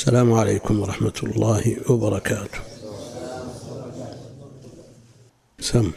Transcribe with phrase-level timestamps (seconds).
[0.00, 2.60] السلام عليكم ورحمة الله وبركاته.
[5.60, 5.90] سم.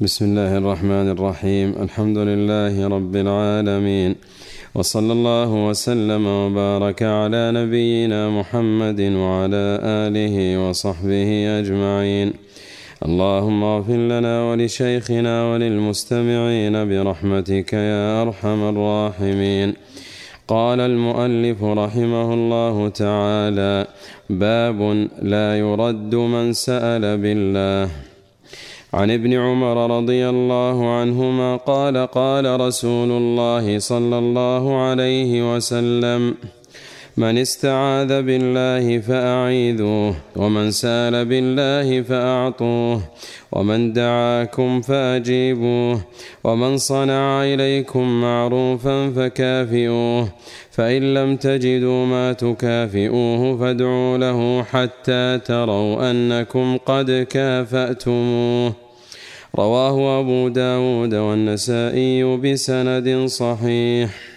[0.00, 1.68] بسم الله الرحمن الرحيم.
[1.82, 4.14] الحمد لله رب العالمين.
[4.74, 11.30] وصلى الله وسلم وبارك على نبينا محمد وعلى آله وصحبه
[11.60, 12.32] أجمعين.
[13.06, 19.74] اللهم اغفر لنا ولشيخنا وللمستمعين برحمتك يا أرحم الراحمين.
[20.48, 23.86] قال المؤلف رحمه الله تعالى
[24.30, 27.90] باب لا يرد من سأل بالله.
[28.94, 36.34] عن ابن عمر رضي الله عنهما قال قال رسول الله صلى الله عليه وسلم
[37.16, 43.00] من استعاذ بالله فأعيذوه ومن سال بالله فأعطوه
[43.52, 46.00] ومن دعاكم فأجيبوه
[46.44, 50.28] ومن صنع إليكم معروفا فكافئوه
[50.70, 58.72] فإن لم تجدوا ما تكافئوه فادعوا له حتى تروا أنكم قد كافأتموه.
[59.58, 64.31] رواه أبو داود والنسائي بسند صحيح.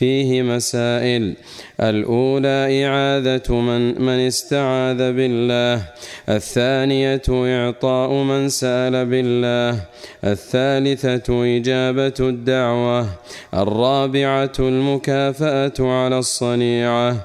[0.00, 1.34] فيه مسائل.
[1.80, 5.82] الأولى إعاذة من, من استعاذ بالله.
[6.28, 9.80] الثانية إعطاء من سأل بالله.
[10.24, 13.06] الثالثة إجابة الدعوة.
[13.54, 17.16] الرابعة المكافأة على الصنيعة.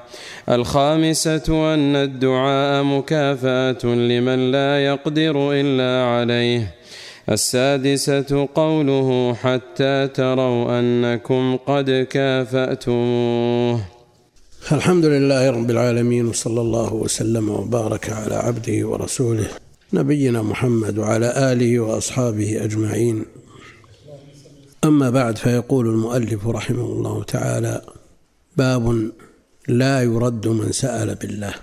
[0.48, 6.75] الخامسة أن الدعاء مكافأة لمن لا يقدر إلا عليه.
[7.28, 13.80] السادسة قوله حتى تروا أنكم قد كافأتموه.
[14.72, 19.48] الحمد لله رب العالمين وصلى الله وسلم وبارك على عبده ورسوله
[19.92, 23.24] نبينا محمد وعلى آله وأصحابه أجمعين.
[24.84, 27.82] أما بعد فيقول المؤلف رحمه الله تعالى
[28.56, 29.10] باب
[29.68, 31.54] لا يرد من سأل بالله.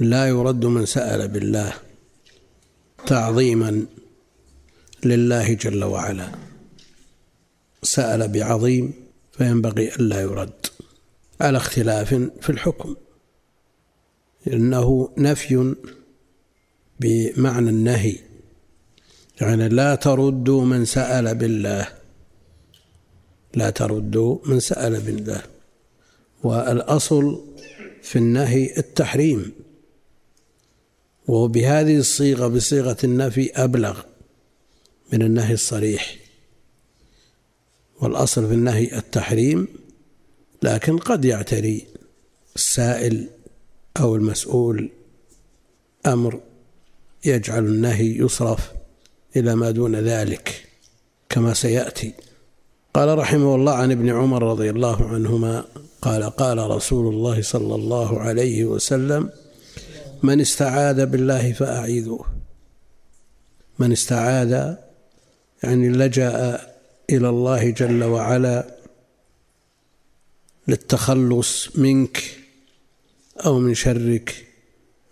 [0.00, 1.72] لا يرد من سأل بالله.
[3.06, 3.86] تعظيما
[5.06, 6.28] لله جل وعلا.
[7.82, 8.92] سأل بعظيم
[9.32, 10.66] فينبغي ألا يرد.
[11.40, 12.96] على اختلاف في الحكم.
[14.52, 15.74] إنه نفي
[17.00, 18.16] بمعنى النهي.
[19.40, 21.88] يعني لا تردوا من سأل بالله.
[23.54, 25.42] لا تردوا من سأل بالله.
[26.42, 27.44] والأصل
[28.02, 29.52] في النهي التحريم.
[31.26, 34.13] وبهذه الصيغة بصيغة النفي أبلغ.
[35.12, 36.16] من النهي الصريح
[38.00, 39.68] والأصل في النهي التحريم
[40.62, 41.86] لكن قد يعتري
[42.56, 43.28] السائل
[44.00, 44.90] أو المسؤول
[46.06, 46.40] أمر
[47.24, 48.72] يجعل النهي يصرف
[49.36, 50.68] إلى ما دون ذلك
[51.28, 52.12] كما سيأتي.
[52.94, 55.64] قال رحمه الله عن ابن عمر رضي الله عنهما
[56.02, 59.30] قال قال رسول الله صلى الله عليه وسلم
[60.22, 62.26] من استعاذ بالله فأعيذوه
[63.78, 64.74] من استعاذ
[65.64, 66.60] يعني لجأ
[67.10, 68.76] إلى الله جل وعلا
[70.68, 72.22] للتخلص منك
[73.44, 74.46] أو من شرك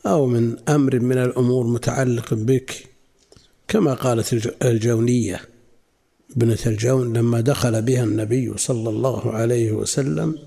[0.07, 2.87] أو من أمر من الأمور متعلق بك
[3.69, 5.41] كما قالت الجونية
[6.37, 10.39] ابنة الجون لما دخل بها النبي صلى الله عليه وسلم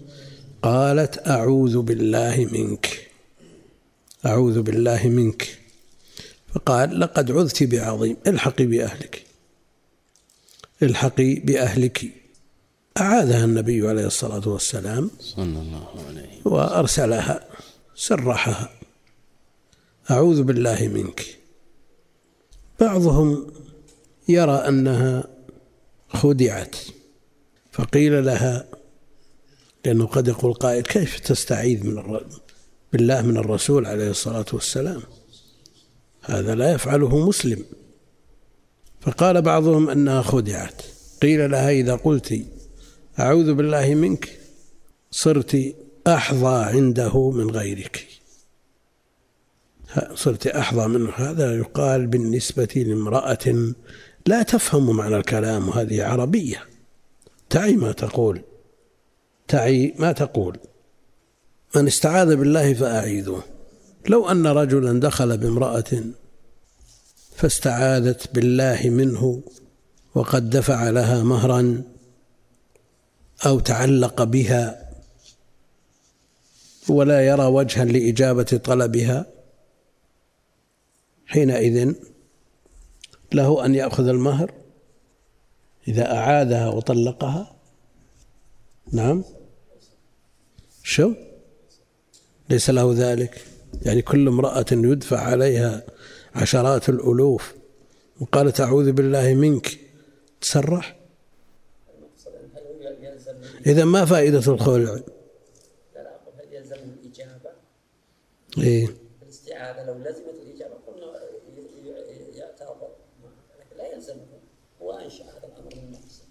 [0.61, 3.05] قالت أعوذ بالله منك
[4.25, 5.57] أعوذ بالله منك.
[6.53, 9.24] فقال لقد عذت بعظيم الحقي بأهلك.
[10.83, 12.11] الحقي بأهلك.
[12.97, 17.47] أعادها النبي عليه الصلاة والسلام صلى الله عليه وأرسلها
[17.95, 18.69] سرحها.
[20.11, 21.37] أعوذ بالله منك.
[22.79, 23.47] بعضهم
[24.27, 25.23] يرى أنها
[26.09, 26.75] خدعت
[27.71, 28.67] فقيل لها
[29.85, 32.19] لأنه قد يقول قائل كيف تستعيذ من
[32.93, 35.01] بالله من الرسول عليه الصلاة والسلام؟
[36.21, 37.65] هذا لا يفعله مسلم.
[39.05, 40.81] فقال بعضهم أنها خدعت.
[41.21, 42.45] قيل لها إذا قلت
[43.19, 44.39] أعوذ بالله منك
[45.11, 45.75] صرت
[46.07, 48.07] أحظى عنده من غيرك.
[50.15, 51.09] صرت أحظى منه.
[51.15, 53.73] هذا يقال بالنسبة لامرأة
[54.25, 56.63] لا تفهم معنى الكلام وهذه عربية.
[57.49, 58.41] تعي ما تقول.
[59.47, 60.57] تعي ما تقول.
[61.75, 63.43] من استعاذ بالله فأعيذوه
[64.09, 66.03] لو أن رجلا دخل بامرأة
[67.35, 69.43] فاستعاذت بالله منه
[70.15, 71.83] وقد دفع لها مهرا
[73.45, 74.91] أو تعلق بها
[76.89, 79.25] ولا يرى وجها لإجابة طلبها.
[81.25, 81.93] حينئذ
[83.33, 84.53] له أن يأخذ المهر
[85.87, 87.55] إذا أعادها وطلقها.
[88.91, 89.23] نعم.
[90.83, 91.13] شو؟
[92.49, 93.45] ليس له ذلك.
[93.81, 95.94] يعني كل امرأة يدفع عليها
[96.35, 97.55] عشرات الألوف.
[98.21, 99.79] وقالت أعوذ بالله منك.
[100.41, 100.95] تسرح.
[103.65, 104.99] إذا ما فائدة الخلع
[106.51, 107.49] يلزم الإجابة؟
[108.57, 108.87] إيه.
[109.23, 111.05] الاستعاذة لو لزمت الإجابة قلنا
[112.35, 112.89] يعتبر
[113.59, 114.25] لكن لا يلزمه.
[114.81, 116.23] هو أنشأ هذا الأمر من نفسه.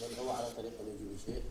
[0.00, 1.42] بل هو على طريق الوجوب شيء؟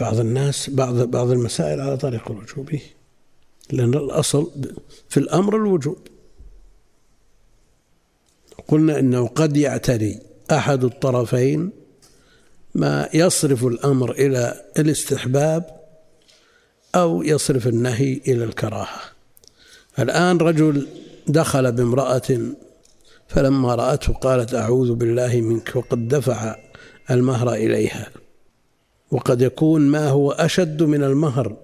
[0.00, 2.70] بعض الناس بعض بعض المسائل على طريق الوجوب.
[2.70, 2.99] إيه.
[3.72, 4.50] لأن الأصل
[5.08, 5.98] في الأمر الوجوب
[8.68, 10.18] قلنا إنه قد يعتري
[10.50, 11.70] أحد الطرفين
[12.74, 15.80] ما يصرف الأمر إلى الاستحباب
[16.94, 19.00] أو يصرف النهي إلى الكراهة.
[19.98, 20.86] الآن رجل
[21.26, 22.52] دخل بامرأة
[23.28, 26.56] فلما رأته قالت أعوذ بالله منك وقد دفع
[27.10, 28.10] المهر إليها.
[29.10, 31.56] وقد يكون ما هو أشد من المهر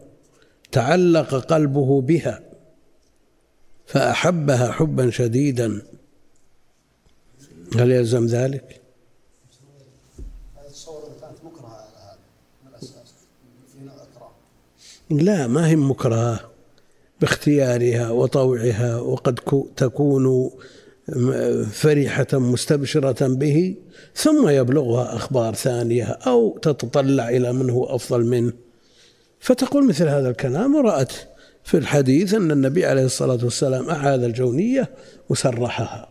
[0.73, 2.41] تعلق قلبه بها
[3.87, 5.83] فأحبها حبا شديدا
[7.77, 8.81] هل يلزم ذلك؟
[15.11, 16.41] لا ما هي مكرهة
[17.21, 20.51] باختيارها وطوعها وقد كو- تكون
[21.73, 23.75] فرحة مستبشرة به
[24.15, 28.53] ثم يبلغها أخبار ثانية أو تتطلع إلى من هو أفضل منه
[29.41, 31.13] فتقول مثل هذا الكلام ورأت
[31.65, 34.91] في الحديث أن النبي عليه الصلاة والسلام أعاد الجونية
[35.29, 36.09] وسرحها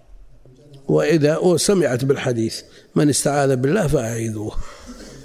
[0.88, 2.62] وإذا وسمعت بالحديث
[2.95, 4.56] من استعاذ بالله فأعيذوه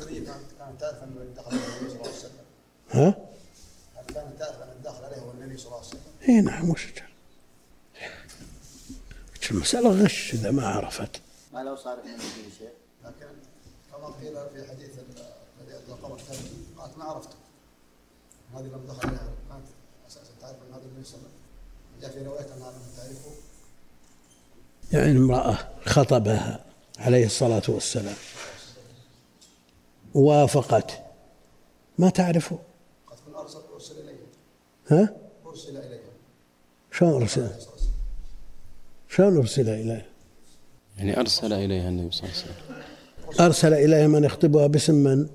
[0.02, 2.31] الجنيه كانت كانت تعرف انه دخل عليه النبي صلى الله عليه وسلم
[2.91, 3.08] ها؟
[3.97, 6.87] هل كانت تعرف ان الداخل عليه هو النبي صلى الله عليه وسلم؟ اي نعم وش؟
[9.50, 11.20] المسألة غش إذا ما عرفت
[11.55, 12.19] ما لو صار من
[12.58, 12.69] شيء
[13.05, 13.26] لكن
[13.93, 15.23] كما قيل في حديث ال-
[15.61, 15.76] الذي
[16.14, 16.49] الثاني
[16.79, 17.35] قالت ما عرفته
[18.55, 19.67] هذه لم دخل عليها كانت
[20.08, 23.31] أساسا تعرف أن هذا النبي صلى الله عليه وسلم جاء في رواية انها لم تعرفه
[24.93, 26.64] يعني امرأة خطبها
[26.99, 28.14] عليه الصلاة والسلام
[30.14, 31.02] وافقت
[31.99, 32.58] ما تعرفه
[33.06, 34.26] قد كن ارسل أرسل اليه
[34.88, 35.17] ها؟
[35.47, 36.00] أرسل اليه
[36.93, 37.49] شلون أرسل؟
[39.08, 40.06] شلون أرسل إليه؟
[40.99, 45.29] يعني أرسل إليها النبي صلى الله عليه وسلم أرسل إليه من يخطبها باسم من؟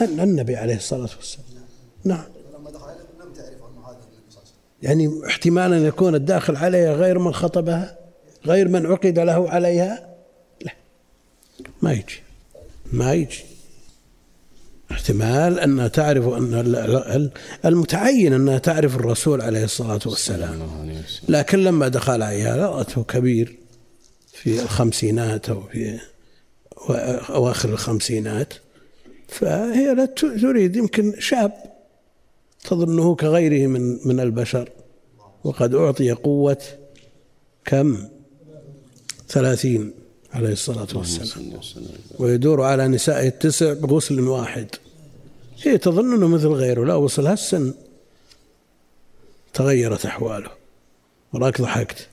[0.00, 1.46] ال- النبي عليه الصلاة والسلام.
[2.04, 2.24] نعم.
[2.52, 5.84] فلما دخل عليه لم تعرف انه هذا النبي صلى الله عليه وسلم يعني احتمال أن
[5.84, 7.98] يكون الداخل عليها غير من خطبها
[8.46, 10.08] غير من عقد له عليها؟
[10.64, 10.72] لا.
[11.82, 12.22] ما يجي.
[12.92, 13.44] ما يجي.
[14.90, 17.30] احتمال أنها تعرف أن ال- ال-
[17.64, 20.60] المتعين أنها تعرف الرسول عليه الصلاة والسلام.
[21.28, 23.58] لكن لما دخل عليها رأته كبير
[24.32, 25.98] في الخمسينات أو في
[27.30, 28.54] أواخر الخمسينات.
[29.32, 31.52] فهي لا تريد يمكن شاب
[32.64, 34.70] تظنه كغيره من من البشر.
[35.44, 36.62] وقد أعطي قوة
[37.64, 38.08] كم؟
[39.28, 39.94] ثلاثين
[40.32, 41.60] عليه الصلاة والسلام.
[42.18, 44.68] ويدور على نسائه التسع بغسل واحد.
[45.62, 46.84] هي تظن إنه مثل غيره.
[46.84, 47.74] لا وصلها السن
[49.54, 50.50] تغيرت أحواله.
[51.32, 52.08] وراك ضحكت.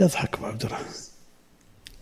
[0.00, 0.94] يضحك أبو عبد الرحمن.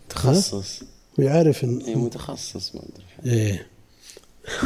[0.09, 0.83] تخصص.
[1.19, 3.67] ويعرف ان اي متخصص ما أدري إيه.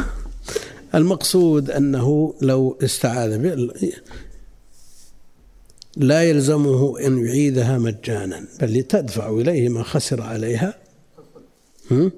[0.95, 3.73] المقصود أنه لو استعاذ به
[5.97, 10.79] لا يلزمه أن يعيدها مجانا بل تدفع إليه ما خسر عليها
[11.91, 12.11] هم؟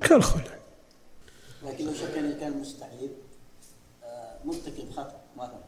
[0.00, 0.58] كالخلع
[1.66, 3.10] لكن لو شك أن كان مستعيد
[4.04, 5.64] آه، مرتكب خطا مثلا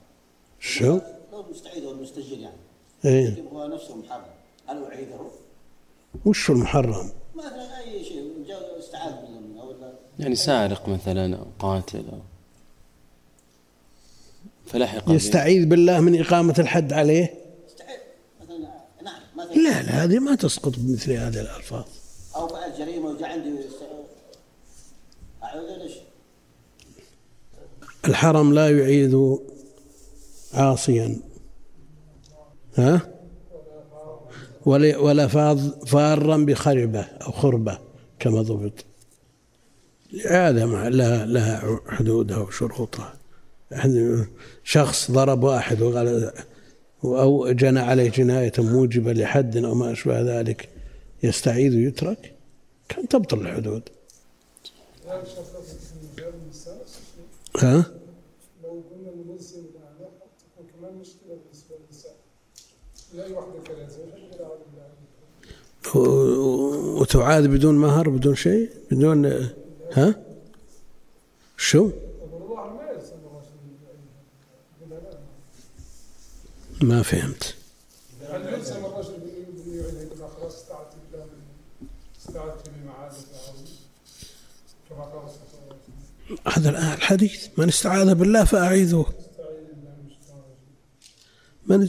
[0.60, 1.00] شو؟
[1.32, 2.56] لو مستعيد أو مستجير يعني
[3.04, 4.24] إيه هو نفسه محرم
[4.66, 5.16] هل أعيده؟
[6.24, 8.32] وش المحرم؟ مثلا أي شيء
[8.78, 12.18] استعاذ بالله منه ولا يعني سارق مثلا أو قاتل أو
[14.66, 15.10] فلحق.
[15.10, 17.34] يستعيذ بالله من إقامة الحد عليه؟
[18.42, 18.58] مثلا
[19.02, 19.54] نعم مثلا.
[19.54, 21.84] لا لا هذه ما تسقط بمثل هذه الألفاظ.
[22.36, 23.82] أو فعل جريمة وجاء عندي است-
[25.42, 25.92] أعوذ ليش؟
[28.04, 29.38] الحرم لا يعيد
[30.54, 31.20] عاصيا.
[32.76, 33.13] ها؟
[34.66, 35.26] ولا
[35.86, 37.78] فارا بخربة أو خربة
[38.18, 38.84] كما ضبط.
[40.66, 43.14] مع لها لها حدودها وشروطها
[43.70, 44.26] يعني
[44.64, 46.32] شخص ضرب واحد وقال
[47.04, 50.68] أو جنى عليه جناية موجبة لحد أو ما أشبه ذلك
[51.22, 52.34] يستعيذ ويترك؟
[52.88, 53.82] كان تبطل الحدود.
[57.58, 57.86] ها
[58.64, 60.08] لو قلنا ننزل على
[60.54, 62.16] تكون كمان مشكله بالنسبة للنساء
[63.14, 65.04] لا واحدة كلازم غير على العالم.
[65.42, 69.48] و- وتعاد بدون مهر بدون شيء؟ بدون
[69.92, 70.14] ها؟
[71.56, 71.90] شو؟
[76.82, 77.54] ما فهمت.
[86.46, 89.06] هذا الحديث من استعاذ بالله فأعيذوه
[91.66, 91.88] من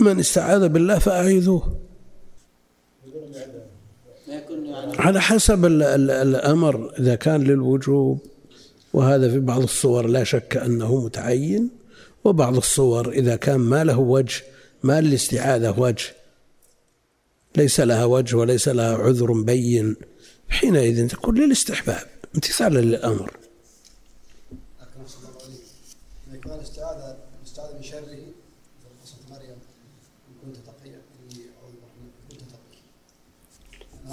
[0.00, 1.87] من استعاذ بالله فأعيذوه
[4.98, 6.94] على حسب ال ال الأمر.
[6.98, 8.18] إذا كان للوجوب
[8.92, 11.70] وهذا في بعض الصور لا شك أنه متعين
[12.24, 14.42] وبعض الصور إذا كان ما له وجه
[14.82, 16.14] ما للاستعاذة وجه
[17.56, 19.96] ليس لها وجه وليس لها عذر بين
[20.48, 23.36] حينئذ تكون للاستحباب امتثالا للأمر
[24.80, 25.60] لكن أحسن الله عليك
[26.28, 29.56] إذا كان الاستعاذة الاستعاذة من شره في قصة مريم
[30.28, 32.78] إن كنت تقيا إني أعوذ بالرحمن إن كنت تقي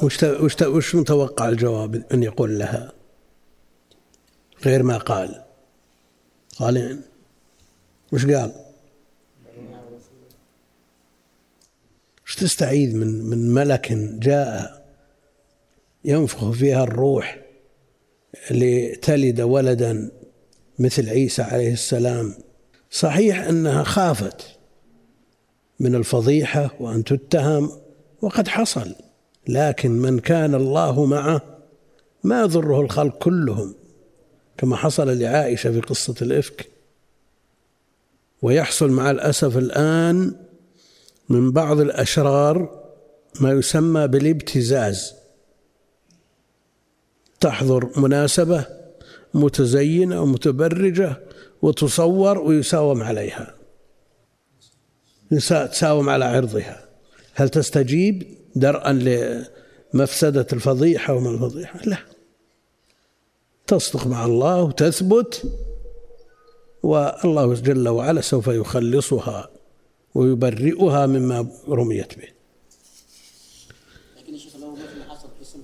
[0.03, 2.91] وش وش وش متوقع الجواب أن يقول لها؟
[4.65, 5.43] غير ما قال.
[6.59, 7.01] قال يعني.
[8.13, 8.65] وش قال؟
[12.25, 14.85] وش تستعيذ من من ملك جاء
[16.05, 17.41] ينفخ فيها الروح
[18.51, 20.11] لتلد ولدا
[20.79, 22.33] مثل عيسى عليه السلام؟
[22.91, 24.59] صحيح أنها خافت
[25.79, 27.71] من الفضيحة وأن تتهم
[28.21, 28.95] وقد حصل.
[29.47, 31.41] لكن من كان الله معه
[32.23, 33.75] ما يضره الخلق كلهم
[34.57, 36.69] كما حصل لعائشة في قصة الإفك.
[38.41, 40.35] ويحصل مع الأسف الآن
[41.29, 42.85] من بعض الأشرار
[43.41, 45.13] ما يسمى بالابتزاز.
[47.39, 48.65] تحضر مناسبة
[49.33, 51.17] متزينة ومتبرجة
[51.61, 53.55] وتصور ويساوم عليها.
[55.29, 56.84] تساوم على عرضها.
[57.35, 58.93] هل تستجيب درءا
[59.93, 61.97] لمفسدة الفضيحة وما الفضيحة؟ لا.
[63.67, 65.43] تصدق مع الله وتثبت
[66.83, 69.49] والله جل وعلا سوف يخلصها
[70.15, 72.27] ويبرئها مما رميت به.
[74.17, 75.59] لكن يا شيخ لو مثل حصل قصه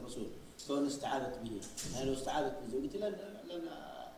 [0.00, 0.26] الرسول
[0.68, 1.50] كون استعاذت به
[1.94, 3.04] يعني لو استعاذت بزوجتي؟ لن
[3.50, 3.60] لن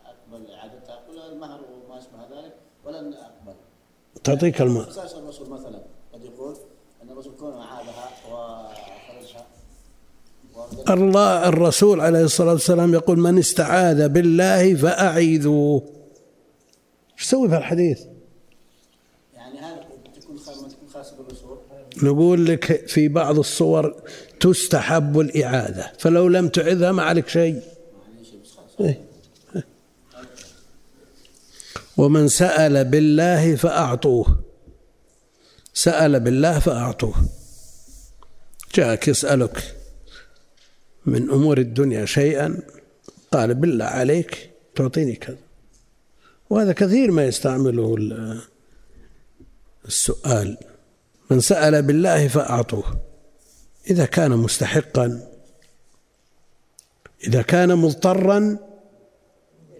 [0.06, 3.54] أقبل اعادتها ولا المهر وما أشبه ذلك ولن أقبل.
[4.24, 6.56] تعطيك الماء أساس الرسول مثلا قد يقول
[7.02, 9.46] ان الرسول كون اعادها وخرجها
[10.54, 15.82] وأرسل- الله الرسول عليه الصلاة والسلام يقول من استعاذ بالله فأعيذوه
[17.18, 18.00] إيش تسوي في الحديث
[19.34, 19.84] يعني هذا
[20.20, 20.38] تكون
[20.94, 21.58] خاصة بالرسول؟
[22.02, 24.02] نقول لك في بعض الصور
[24.40, 27.60] تستحب الإعادة فلو لم تعذها ما عليك شيء.
[28.80, 29.00] إيه.
[31.96, 34.38] ومن سأل بالله فأعطوه.
[35.74, 37.14] سأل بالله فأعطوه.
[38.74, 39.77] جاءك يسألك.
[41.08, 42.60] من أمور الدنيا شيئا
[43.32, 45.36] قال بالله عليك تعطيني كذا.
[46.50, 48.40] وهذا كثير ما يستعمله ال-
[49.86, 50.56] السؤال.
[51.30, 53.00] من سأل بالله فأعطوه.
[53.90, 55.28] إذا كان مستحقا
[57.26, 58.58] إذا كان مضطرا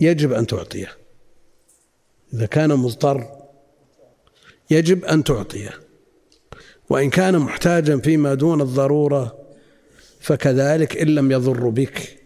[0.00, 0.97] يجب أن تعطيه.
[2.35, 3.38] إذا كان مضطر
[4.70, 5.70] يجب أن تعطيه.
[6.90, 9.38] وإن كان محتاجا فيما دون الضرورة
[10.20, 12.18] فكذلك إن لم يضر بك.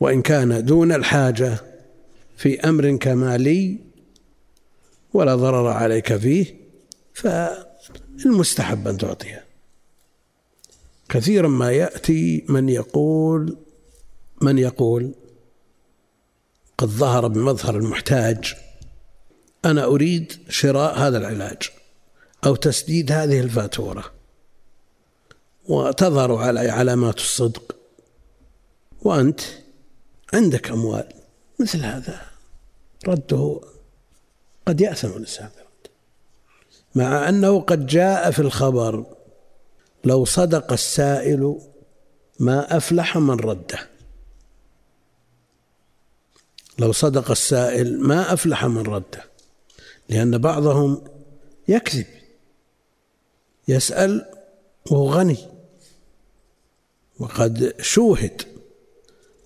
[0.00, 1.58] وإن كان دون الحاجة
[2.36, 3.78] في أمر كمالي
[5.12, 6.56] ولا ضرر عليك فيه
[7.14, 9.44] فالمستحب أن تعطيه
[11.08, 13.56] كثيرا ما يأتي من يقول
[14.40, 15.14] من يقول
[16.78, 18.54] قد ظهر بمظهر المحتاج
[19.64, 21.70] أنا أريد شراء هذا العلاج
[22.46, 24.11] أو تسديد هذه الفاتورة.
[25.68, 27.76] وتظهر على علامات الصدق.
[29.02, 29.40] وأنت
[30.34, 31.08] عندك أموال
[31.60, 32.20] مثل هذا.
[33.08, 33.60] رده
[34.66, 35.50] قد يأثم الإنسان
[36.94, 39.06] مع أنه قد جاء في الخبر
[40.04, 41.60] لو صدق السائل
[42.40, 43.88] ما أفلح من رده.
[46.78, 49.24] لو صدق السائل ما أفلح من رده.
[50.08, 51.04] لأن بعضهم
[51.68, 52.06] يكذب
[53.68, 54.26] يسأل
[54.90, 55.51] وهو غني.
[57.18, 58.42] وقد شوهد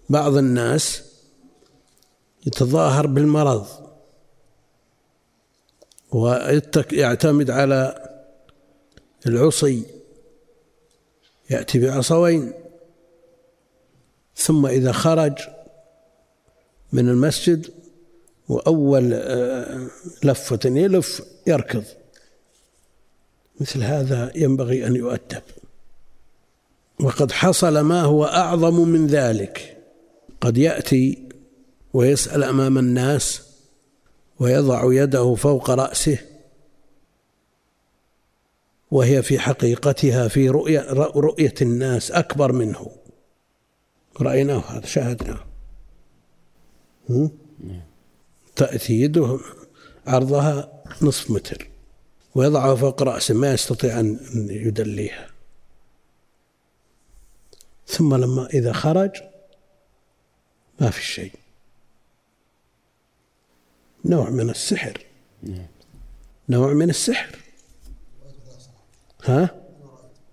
[0.09, 1.03] بعض الناس
[2.47, 3.67] يتظاهر بالمرض
[6.13, 8.09] ويعتمد على
[9.27, 9.83] العصي
[11.51, 12.53] يأتي بعصوين
[14.37, 15.39] ثم إذا خرج
[16.93, 17.71] من المسجد
[18.49, 19.89] وأول آه،
[20.25, 21.85] لفة يلف يركض.
[23.61, 25.43] مثل هذا ينبغي أن يؤدب.
[27.01, 29.77] وقد حصل ما هو أعظم من ذلك.
[30.41, 31.29] قد يأتي
[31.93, 33.43] ويسأل أمام الناس
[34.41, 36.19] ويضع يده فوق رأسه
[38.91, 42.91] وهي في حقيقتها في رؤية, رؤية الناس أكبر منه.
[44.21, 45.45] رأيناه هذا شاهدناه.
[48.57, 49.39] تأتي يده
[50.07, 51.69] عرضها نصف متر
[52.35, 54.19] ويضعها فوق رأسه ما يستطيع أن
[54.51, 55.36] يدليها.
[57.87, 59.11] ثم لما إذا خرج
[60.81, 61.33] ما في شيء.
[64.05, 65.07] نوع من السحر.
[66.49, 67.37] نوع من السحر.
[69.25, 69.51] ها؟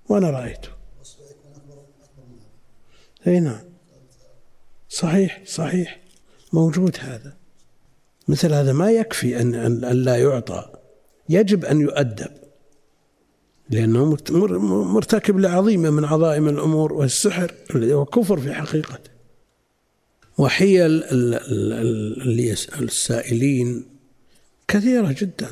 [0.09, 0.69] وأنا رأيته.
[3.27, 3.61] أي نعم.
[4.89, 5.99] صحيح صحيح.
[6.53, 7.37] موجود هذا.
[8.27, 10.73] مثل هذا ما يكفي أن, أن, أن لا يعطى.
[11.29, 12.42] يجب أن يؤدب.
[13.73, 14.17] لأنه
[14.93, 19.11] مرتكب لعظيمة من عظائم الأمور والسحر الذي هو كفر في حقيقته
[20.37, 23.85] وحيل اللي يسأل السائلين
[24.67, 25.51] كثيرة جدا.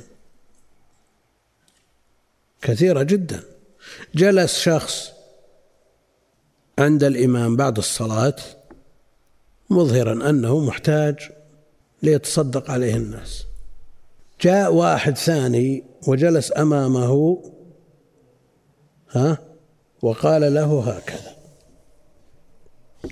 [2.62, 3.44] كثيرة جدا.
[4.16, 5.12] جلس شخص
[6.80, 8.36] عند الإمام بعد الصلاة
[9.70, 11.20] مظهرا أنه محتاج
[12.04, 13.44] ليتصدق عليه الناس.
[14.42, 17.44] جاء واحد ثاني وجلس أمامه
[19.12, 19.38] ها؟
[20.02, 21.36] وقال له هكذا.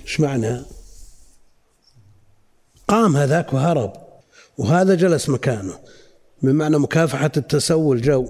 [0.00, 0.62] إيش معنى؟
[2.88, 3.92] قام هذاك وهرب.
[4.58, 5.78] وهذا جلس مكانه.
[6.42, 8.28] من معنى مكافحة التسول جو.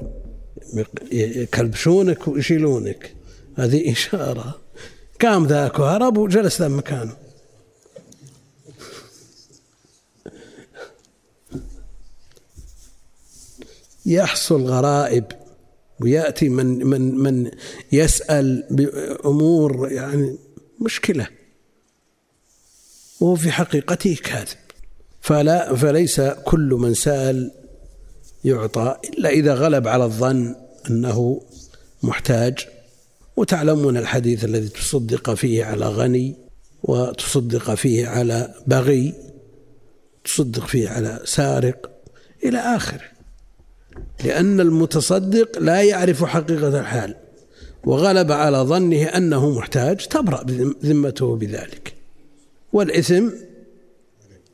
[1.13, 3.15] يكلبشونك ويشيلونك.
[3.57, 4.61] هذه إشارة.
[5.23, 7.17] قام ذاك وهرب وجلس ذا مكانه.
[14.07, 15.40] يحصل غرائب.
[16.01, 17.51] ويأتي من من من
[17.93, 20.37] يسأل بأمور يعني
[20.81, 21.27] مشكلة.
[23.21, 24.59] وهو في حقيقته كاذب
[25.21, 27.51] فلا فليس كل من سأل
[28.45, 30.55] يعطى إلا إذا غلب على الظن
[30.91, 31.43] أنه
[32.03, 32.69] محتاج.
[33.37, 36.37] وتعلمون الحديث الذي تصدق فيه على غني
[36.83, 39.15] وتصدق فيه على بغي
[40.25, 41.91] تصدق فيه على سارق
[42.45, 43.10] إلى آخره.
[44.25, 47.17] لأن المتصدق لا يعرف حقيقة الحال
[47.85, 50.45] وغلب على ظنه أنه محتاج تبرأ
[50.85, 51.95] ذمته بذلك.
[52.73, 53.29] والإثم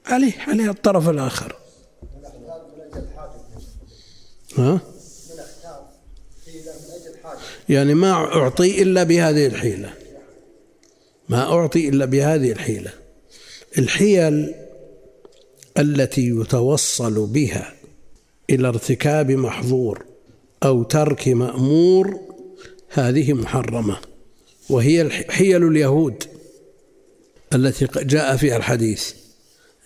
[0.06, 1.56] عليه عليه الطرف الآخر.
[4.58, 4.80] ها؟
[7.68, 9.94] يعني ما أعطي إلا بهذه الحيلة.
[11.28, 12.92] ما أعطي إلا بهذه الحيلة.
[13.78, 14.54] الحيل
[15.78, 17.75] التي يتوصل بها
[18.50, 20.04] إلى ارتكاب محظور
[20.62, 22.20] أو ترك مأمور
[22.88, 23.98] هذه محرمة.
[24.70, 26.24] وهي حيل اليهود
[27.54, 29.14] التي جاء فيها الحديث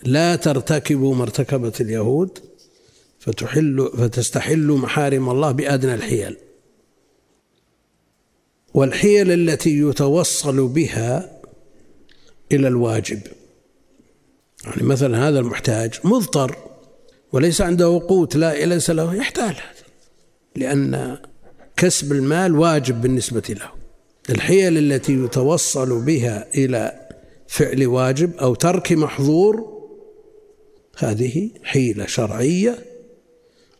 [0.03, 2.39] لا ترتكبوا مرتكبة اليهود
[3.19, 6.37] فتحل فتستحلوا محارم الله بأدنى الحيل.
[8.73, 11.41] والحيل التي يتوصل بها
[12.51, 13.21] إلى الواجب.
[14.63, 16.70] يعني مثلا هذا المحتاج مضطر.
[17.33, 19.81] وليس عنده قوت لا ليس له يحتال هذا
[20.55, 21.17] لأن
[21.77, 23.71] كسب المال واجب بالنسبة له.
[24.29, 27.09] الحيل التي يتوصل بها إلى
[27.47, 29.81] فعل واجب أو ترك محظور
[30.97, 32.85] هذه حيلة شرعية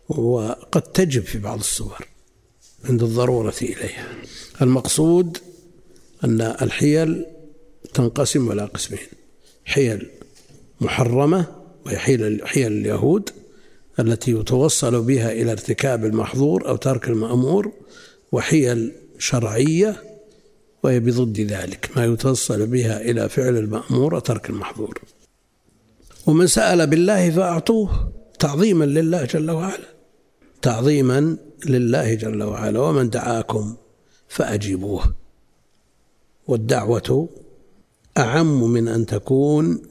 [0.09, 2.07] وقد تجب في بعض الصور
[2.85, 4.07] عند الضرورة إليها.
[4.61, 5.37] المقصود
[6.23, 7.25] أن الحيل
[7.93, 9.07] تنقسم إلى قسمين
[9.65, 10.09] حيل
[10.81, 11.45] محرمة
[11.85, 11.97] وهي
[12.45, 13.29] حيل اليهود
[13.99, 17.71] التي يتوصل بها إلى ارتكاب المحظور أو ترك المأمور
[18.31, 20.03] وحيل شرعية
[20.83, 25.01] وهي بضد ذلك ما يتوصل بها إلى فعل المأمور وترك المحظور.
[26.27, 29.87] ومن سأل بالله فأعطوه تعظيما لله جل وعلا.
[30.61, 32.79] تعظيما لله جل وعلا.
[32.79, 33.75] ومن دعاكم
[34.27, 35.13] فأجيبوه.
[36.47, 37.29] والدعوة
[38.17, 39.81] أعم من أن تكون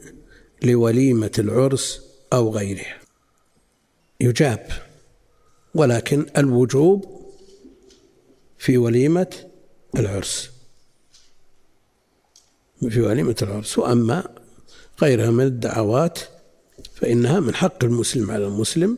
[0.63, 2.01] لوليمة العرس
[2.33, 3.00] أو غيرها.
[4.21, 4.67] يجاب
[5.75, 7.21] ولكن الوجوب
[8.57, 9.49] في وليمة
[9.95, 10.49] العرس.
[12.89, 13.77] في وليمة العرس.
[13.77, 14.35] وأما
[15.01, 16.19] غيرها من الدعوات
[16.95, 18.97] فإنها من حق المسلم على المسلم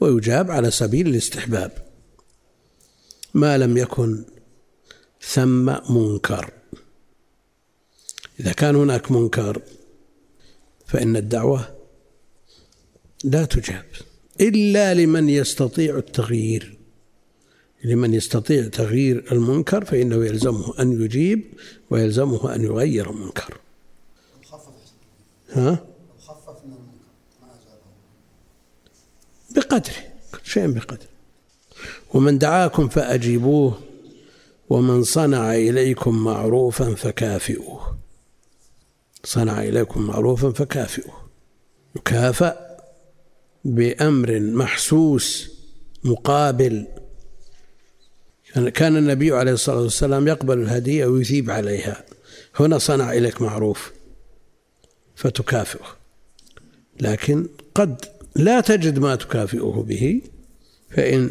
[0.00, 1.72] ويجاب على سبيل الاستحباب.
[3.34, 4.24] ما لم يكن
[5.20, 6.52] ثم منكر.
[8.40, 9.62] إذا كان هناك منكر
[10.86, 11.76] فإن الدعوة
[13.24, 13.84] لا تجاب.
[14.40, 16.78] إلا لمن يستطيع التغيير.
[17.84, 21.44] لمن يستطيع تغيير المنكر فإنه يلزمه أن يجيب
[21.90, 23.58] ويلزمه أن يغير المنكر.
[25.52, 25.86] ها؟
[29.56, 29.94] بقدره
[30.34, 31.08] كل شيء بقدره
[32.14, 33.78] ومن دعاكم فأجيبوه
[34.70, 37.98] ومن صنع إليكم معروفا فكافئوه.
[39.24, 41.14] صنع إليكم معروفا فكافئوه.
[41.96, 42.71] يكافأ.
[43.64, 45.50] بأمر محسوس
[46.04, 46.86] مقابل.
[48.74, 52.04] كان النبي عليه الصلاة والسلام يقبل الهدية ويثيب عليها.
[52.60, 53.92] هنا صنع إليك معروف
[55.16, 55.96] فتكافئه.
[57.00, 58.04] لكن قد
[58.36, 60.20] لا تجد ما تكافئه به
[60.90, 61.30] فإن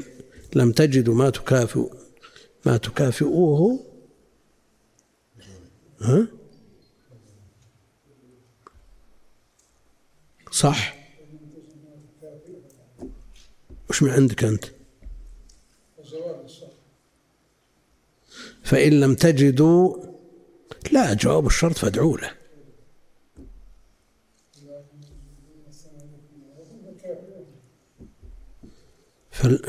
[0.56, 1.89] لم تجدوا ما تكافئ
[2.65, 3.80] ما تكافئوه
[6.02, 6.28] ها؟
[10.52, 11.00] صح؟
[13.91, 14.65] وش من عندك أنت؟
[18.63, 19.97] فإن لم تجدوا
[20.91, 22.32] لا جواب الشرط فادعوا له.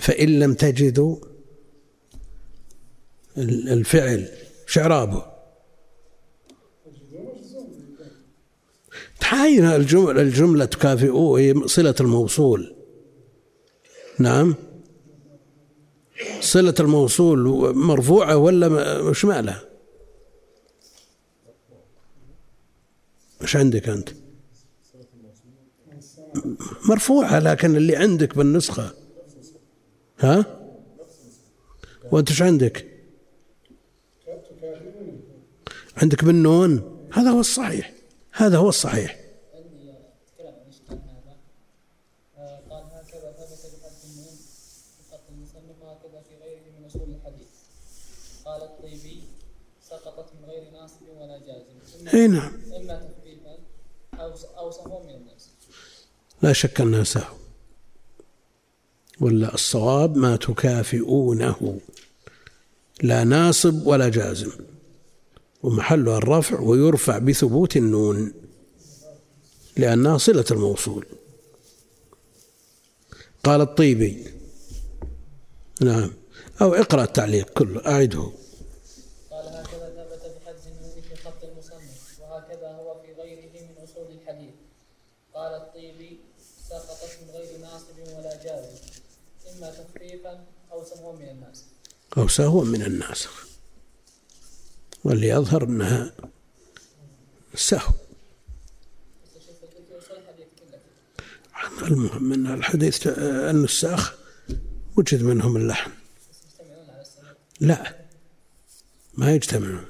[0.01, 1.17] فإن لم تجدوا
[3.39, 4.29] الفعل
[4.67, 5.33] شعرابه.
[9.21, 12.72] تحاين الجملة, الجملة تكافئوه هي صلة الموصول.
[14.23, 14.55] نعم.
[16.41, 17.39] صلة الموصول
[17.77, 18.69] مرفوعة ولا
[19.03, 19.65] مش مالها
[23.43, 24.09] مش عندك أنت؟
[26.89, 28.95] مرفوعة لكن اللي عندك بالنسخة.
[30.19, 30.61] ها؟
[32.13, 32.87] وأنت إيش عندك؟
[35.97, 37.09] عندك بالنون.
[37.13, 37.93] هذا هو الصحيح.
[38.33, 39.23] هذا هو الصحيح
[42.73, 44.37] قال هكذا ثبت بحذف النون
[45.43, 47.49] خط المصنف وهكذا في غيره من أصول الحديث.
[48.45, 49.23] قال الطيبي
[49.91, 52.09] سقطت من غير ناصب ولا جازم.
[52.15, 52.53] أي نعم.
[52.77, 53.59] إما تخفيفا
[54.15, 55.49] أو أو سهوا من النفس
[56.43, 57.37] لا شك أنها سهو.
[59.21, 61.81] ولا الصواب ما تكافئونه.
[63.03, 64.51] لا ناصب ولا جازم.
[65.63, 68.33] ومحلها الرفع ويرفع بثبوت النون.
[69.77, 71.07] لأنها صلة الموصول.
[73.45, 74.42] قال الطيبي
[75.83, 76.11] نعم.
[76.61, 78.33] أو اقرأ التعليق كله أعده.
[79.31, 84.55] قال هكذا ثبت النون في خط المصنف وهكذا هو في غيره من أصول الحديث.
[85.35, 86.19] قال الطيبي
[86.69, 88.33] سقطت من غير ناصب ولا
[89.57, 91.65] إما تخفيفا أو سهوا من الناس.
[92.19, 93.47] أو سهوا من الناسخ
[95.05, 96.13] واللي يظهر أنها
[97.55, 97.93] سهو.
[99.33, 100.47] في اصول الحديث
[101.83, 104.22] المهم أن الحديث النساخ
[104.97, 105.93] وجد منهم السند
[107.61, 107.97] لا
[109.15, 109.85] ما يجتمعون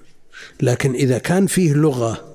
[0.62, 2.34] لكن إذا كان فيه لغة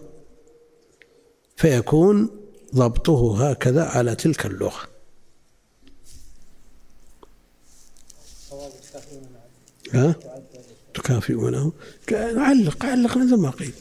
[1.58, 2.30] فيكون
[2.76, 4.88] ضبطه هكذا على تلك اللغة.
[9.94, 10.16] ها؟
[10.94, 11.72] تكافئونه؟
[12.12, 13.74] علق علق مثل ما قيل.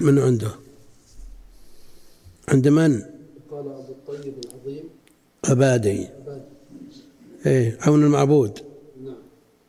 [0.00, 0.50] من عنده؟
[2.48, 3.02] عند من؟
[3.50, 4.97] قال أبو الطيب العظيم
[5.44, 6.08] أبادي.
[7.46, 8.58] إيه عون المعبود.
[9.02, 9.14] نعم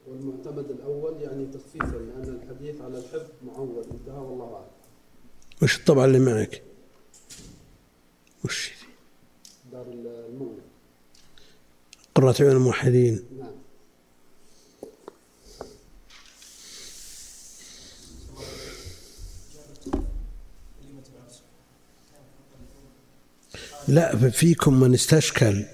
[0.08, 4.66] والمعتمد الأول يعني تخفيفا لأن الحديث على الحفظ معول انتهى والله أعلم.
[5.64, 6.64] وش الطبعة اللي معك؟
[8.46, 8.72] وش؟
[9.72, 10.62] دار المولى
[12.16, 13.52] قرة عيون الموحدين نعم
[23.90, 25.66] لا فيكم من استشكل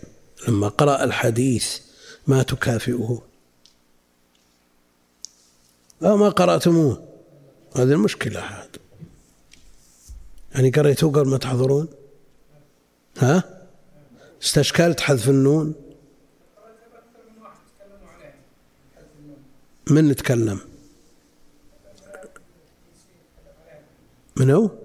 [0.47, 1.79] لما قرأ الحديث
[2.27, 3.21] ما تكافئه.
[6.03, 7.07] أو ما قرأتموه.
[7.75, 8.77] هذه المشكلة عاد
[10.55, 11.87] يعني قريتوه قبل ما تحضرون؟
[13.17, 13.43] ها؟
[14.43, 15.73] استشكلت حذف النون؟
[19.89, 20.59] من نتكلم؟
[24.35, 24.84] من هو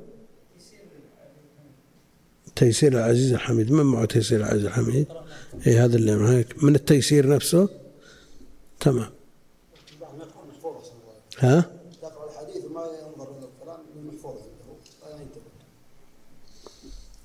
[2.61, 5.07] تيسير العزيز الحميد من معه تيسير العزيز الحميد.
[5.67, 7.69] اي هذا اللي معك من التيسير نفسه؟
[8.81, 9.11] تمام.
[11.39, 11.71] ها؟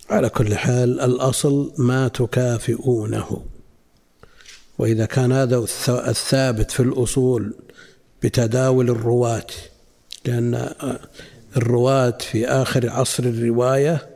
[0.09, 3.45] على كل حال الأصل ما تكافئونه.
[4.79, 7.53] وإذا كان هذا الث- الثابت في الأصول
[8.23, 9.47] بتداول الرواة
[10.25, 10.69] لأن
[11.57, 14.14] الرواة في آخر عصر الرواية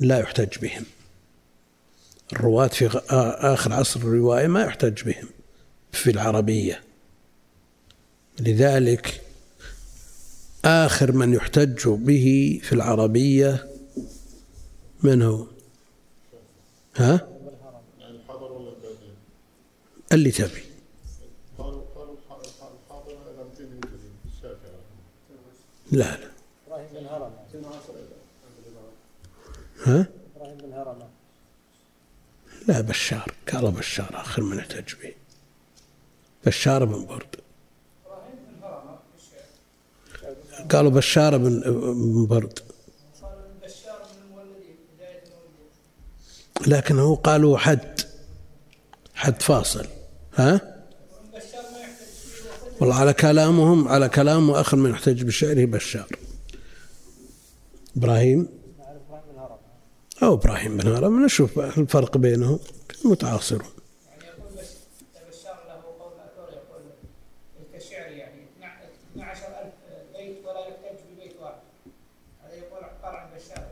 [0.00, 0.84] لا يحتج بهم.
[2.32, 2.86] الرواة في
[3.40, 5.28] آخر عصر الرواية ما يحتج بهم
[5.92, 6.82] في العربية.
[8.40, 9.20] لذلك
[10.64, 13.68] آخر من يحتج به في العربية
[15.02, 15.46] من هو؟
[16.96, 17.28] ها؟
[20.12, 20.62] اللي تبي.
[21.58, 24.70] قالوا قالوا الح- الح- الحاضر لم تنهي الكريم الشافعي
[25.92, 26.28] لا لا
[26.66, 27.32] إبراهيم بن هرم
[29.84, 31.06] ها؟ إبراهيم بن
[32.68, 33.34] لا بشار.
[33.52, 35.14] قالوا بشار آخر من احتج به
[36.46, 37.36] بشار بن برد.
[40.70, 42.58] قالوا بشار بن برد.
[46.66, 48.00] لكنه قالوا حد.
[49.14, 49.86] حد فاصل.
[50.34, 50.60] ها؟
[52.80, 56.08] والله على كلامهم على كلام آخر من احتج بشعره بشار.
[57.96, 58.63] إبراهيم؟
[60.24, 62.58] أو إبراهيم بن هرم نشوف الفرق بينهم
[63.04, 63.68] متعاصرون
[64.22, 64.70] يقول بس
[65.28, 66.82] بشار له قول اثور يقول
[67.72, 68.28] كالشعر
[69.16, 69.72] 12000
[70.16, 71.54] بيت ولا يحتج ببيت واحد
[72.44, 73.66] هذا يقول قال عن بشار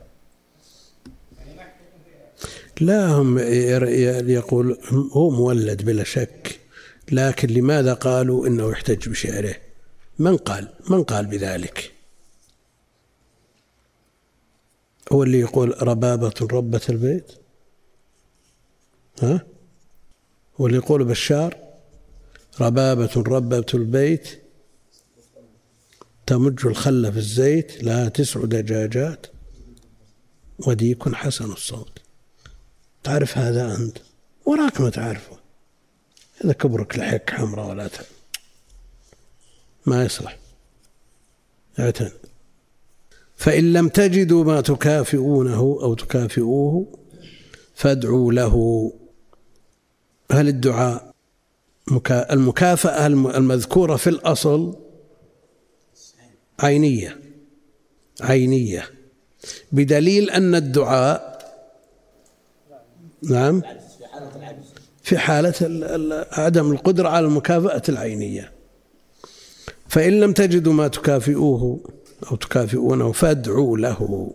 [1.57, 3.39] ما يحتج فيها لا هم
[4.29, 6.61] يقول هو مولد بلا شك
[7.13, 9.55] لكن لماذا قالوا إنه يحتج بشعره؟
[10.19, 11.93] من قال؟ من قال بذلك؟
[15.13, 17.33] هو اللي يقول ربابة ربة البيت؟
[19.23, 19.47] ها؟
[20.61, 21.57] هو اللي يقول بشار
[22.61, 24.43] ربابة ربة البيت
[26.27, 29.27] تمج الخل في الزيت لها تسع دجاجات.
[30.59, 31.99] وديك حسن الصوت.
[33.03, 33.99] تعرف هذا أنت؟
[34.47, 35.39] وراك ما تعرفه.
[36.45, 38.07] إذا كبرك لحيك حمراء ولا ت...
[39.87, 40.39] ما يصلح.
[41.79, 42.11] اعتن.
[43.43, 46.87] فإن لم تجدوا ما تكافئونه أو تكافئوه
[47.75, 48.57] فادعوا له.
[50.33, 51.13] هل الدعاء
[51.91, 52.33] مكا...
[52.33, 54.77] المكافأة الم- المذكورة في الأصل
[56.61, 57.17] عينية
[58.21, 58.85] عينية.
[59.73, 61.39] بدليل أن الدعاء
[63.23, 63.63] نعم
[65.03, 65.55] في حالة
[66.33, 68.53] عدم القدرة على المكافأة العينية.
[69.89, 71.81] فإن لم تجدوا ما تكافئوه
[72.31, 74.31] أو تكافئونه فادعوا له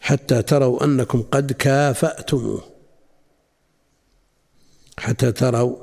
[0.00, 2.62] حتى تروا أنكم قد كافأتموه
[4.98, 5.76] حتى تروا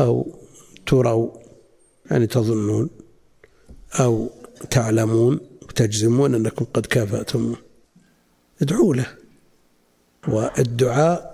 [0.00, 0.38] أو
[0.86, 1.30] تروا
[2.10, 2.90] يعني تظنون
[4.00, 4.30] أو
[4.70, 7.56] تعلمون وتجزمون أنكم قد كافأتموه
[8.62, 9.06] ادعوا له.
[10.28, 11.32] والدعاء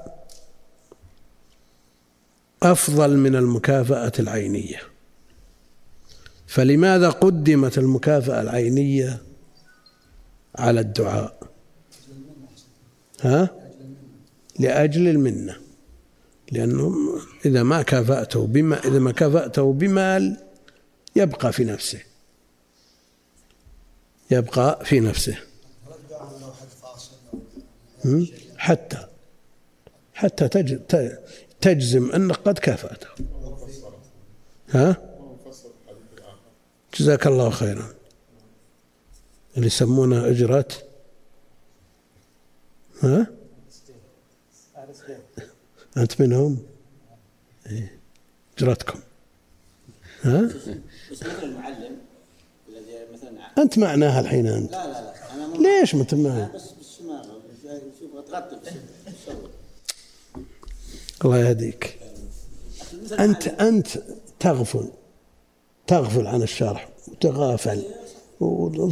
[2.62, 4.80] أفضل من المكافأة العينية.
[6.48, 9.22] فلماذا قدمت المكافأة العينية
[10.56, 11.38] على الدعاء؟
[13.20, 13.50] ها؟
[14.58, 15.56] لأجل المنة.
[16.52, 16.94] لأنه
[17.44, 20.36] إذا ما كافأته بما إذا ما كافأته بمال
[21.16, 22.00] يبقى في نفسه.
[24.30, 25.38] يبقى في نفسه؟
[28.56, 29.08] حتى
[30.14, 30.48] حتى
[31.60, 33.08] تجزم أنك قد كافأته.
[34.70, 35.07] ها؟
[36.94, 37.94] جزاك الله خيرا
[39.56, 40.68] اللي يسمونها أجرة
[43.02, 43.26] ها
[45.96, 46.58] أنت منهم
[47.66, 47.98] إيه.
[48.58, 49.00] أجرتكم
[50.22, 50.50] ها
[51.42, 51.96] المعلم
[52.68, 56.52] الذي مثلا أنت معناها الحين أنت لا لا لا مو ليش ما أنت معي؟ أنا
[56.54, 56.78] بس.
[61.24, 61.98] الله يهديك
[62.92, 63.36] المعلم.
[63.60, 64.02] أنت
[64.40, 64.88] تغفل
[65.88, 67.82] تغفل عن الشرح وتغافل.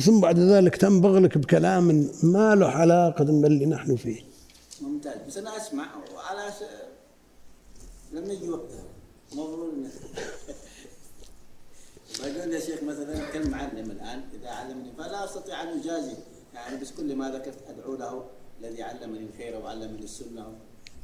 [0.01, 4.21] ثم بعد ذلك تنبغ لك بكلام ما له علاقة باللي نحن فيه.
[4.83, 5.19] ممتاز.
[5.29, 6.63] بس أنا أسمع وعلى س...
[8.13, 8.85] لما يجي وقتها
[9.33, 9.37] إنه-
[12.21, 16.17] بقول يا شيخ مثلا كالمعلم الآن إذا علمني فلا أستطيع أن أجازي.
[16.55, 18.25] يعني بس كل ما ذكرت أدعو له
[18.61, 20.47] الذي علمني الخير وعلمني السنة.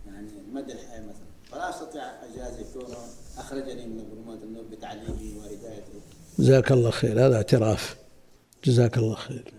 [0.07, 1.27] يعني مدى الحياة مثلا.
[1.51, 2.97] فلا أستطيع أجازي كونه
[3.39, 6.01] أخرجني من ظلمات النور بتعليمي وهدايته
[6.39, 7.27] جزاك الله خير.
[7.27, 7.97] هذا اعتراف.
[8.65, 9.53] جزاك الله خير.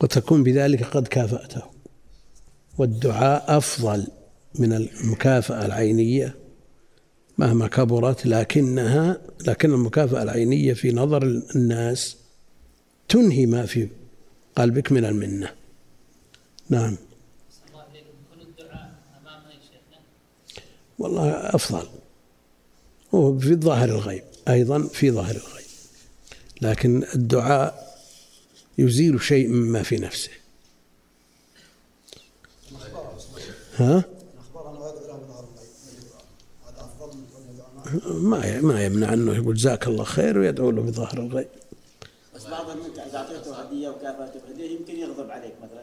[0.00, 1.62] وتكون بذلك قد كافأته.
[2.78, 4.06] والدعاء أفضل
[4.54, 6.34] من المكافأة العينية
[7.38, 11.22] مهما كبرت لكنها لكن المكافأة العينية في نظر
[11.56, 12.16] الناس
[13.08, 13.88] تنهي ما في
[14.56, 15.52] قلبك من المنة.
[16.68, 16.96] نعم
[17.68, 19.98] الله عليكم يكون الدعاء امام من شيخنا
[21.00, 21.88] والله أفضل.
[23.14, 25.66] هو في ظاهر الغيب أيضا في ظاهر الغيب.
[26.62, 27.96] لكن الدعاء
[28.78, 30.30] يزيل شيء مما في نفسه.
[33.76, 34.04] ها؟
[38.06, 41.48] ما ما يمنع أنه يقول جزاك الله خير ويدعو له بظهر الغيب.
[42.34, 45.79] بس بعضهم انت اذا أعطيته هدية وكافاته يمكن يغضب عليك مثلا.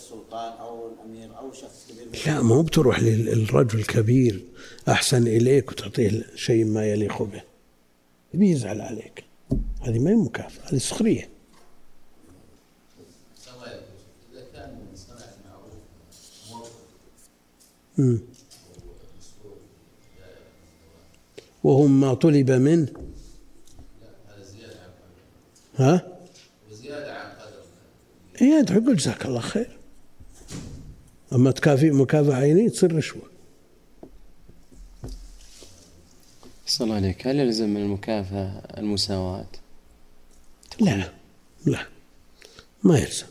[0.00, 4.44] كالسلطان أو الأمير أو شخص كبير لا مو بتروح للرجل الكبير
[4.88, 7.42] أحسن إليك وتعطيه شيء ما يليق به.
[8.34, 9.24] بيزعل عليك.
[9.80, 10.76] هذه ما هي مكافأة هذه
[17.98, 18.20] مم.
[21.64, 22.88] وهم ما طلب منه؟
[25.76, 26.18] ها؟
[26.70, 27.62] وزيادة عن قدر.
[28.42, 29.79] إيه ادعو قل جزاك الله خير.
[31.32, 33.22] أما تكافئ مكافأة عينية تصير رشوة
[36.66, 39.48] صلى الله عليك هل يلزم من المكافأة المساواة؟
[40.80, 41.12] لا
[41.66, 41.86] لا
[42.82, 43.26] ما يلزم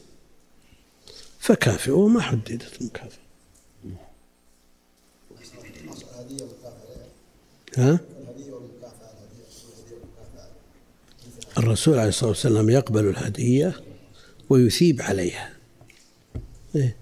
[1.39, 3.19] فكافئوا ما حددت المكافأة
[7.77, 7.99] ها؟
[11.57, 13.81] الرسول عليه الصلاة والسلام يقبل الهدية
[14.49, 15.53] ويثيب عليها
[16.75, 16.95] إيه؟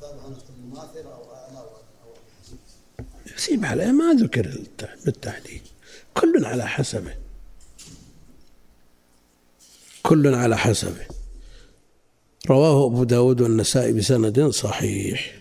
[0.00, 1.64] ثابت انها تكون مماثله أو اعلى أو
[2.04, 2.14] أو
[3.40, 5.60] يثيب عليها ما ذكر الت- بالتحديد
[6.14, 7.14] كل على حسبه.
[10.02, 11.06] كل على حسبه.
[12.48, 15.40] رواه أبو داود والنسائي بسند صحيح.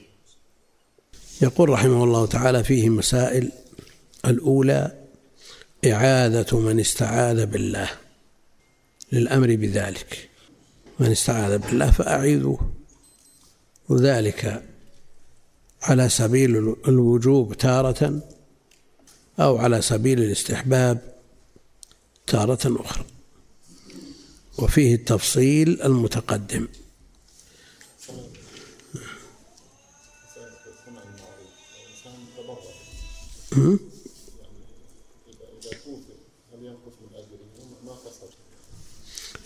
[1.41, 3.51] يقول رحمه الله تعالى فيه مسائل.
[4.25, 4.97] الأولى
[5.85, 7.89] إعادة من استعاذ بالله.
[9.11, 10.29] للأمر بذلك.
[10.99, 12.71] من استعاذ بالله فأعيذوه.
[13.89, 14.63] وذلك
[15.81, 18.21] على سبيل الوجوب تارة
[19.39, 21.15] أو على سبيل الاستحباب
[22.27, 23.05] تارة أخرى.
[24.57, 26.67] وفيه التفصيل المتقدم.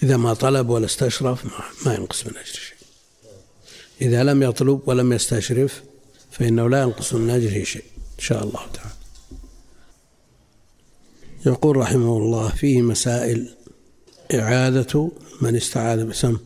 [0.04, 1.52] إذا ما طلب ولا استشرف ما,
[1.86, 2.78] ما ينقص من أجر شيء.
[4.02, 5.84] إذا لم يطلب ولم يستشرف
[6.34, 8.94] فإنه لا ينقص من أجره شيء إن شاء الله تعالى.
[11.46, 13.56] يقول رحمه الله فيه مسائل
[14.34, 16.38] إعادة من استعاذ بسم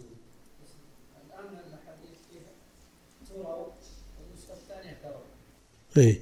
[5.97, 6.21] إيه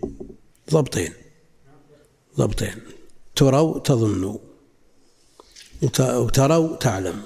[0.72, 1.14] ضبطين
[2.38, 2.76] ضبطين.
[3.36, 4.38] تروا تظنوا.
[5.84, 7.24] وت- وتروا تعلم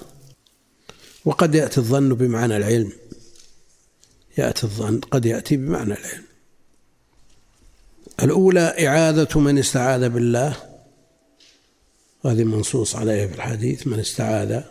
[1.25, 2.93] وقد يأتي الظن بمعنى العلم.
[4.37, 6.28] يأتي الظن قد يأتي بمعنى العلم.
[8.23, 10.55] الأولى إعادة من استعاذ بالله.
[12.25, 14.61] هذه منصوص عليه في الحديث من استعاذ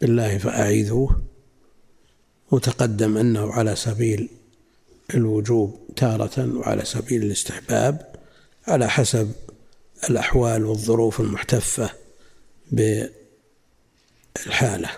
[0.00, 1.22] بالله فأعيذوه.
[2.50, 4.28] وتقدم أنه على سبيل
[5.14, 8.14] الوجوب تارة وعلى سبيل الاستحباب
[8.66, 9.32] على حسب
[10.10, 11.90] الأحوال والظروف المحتفة
[14.36, 14.90] بالحالة.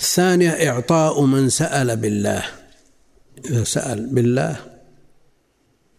[0.00, 2.44] الثانية إعطاء من سأل بالله.
[3.44, 4.56] إذا سأل بالله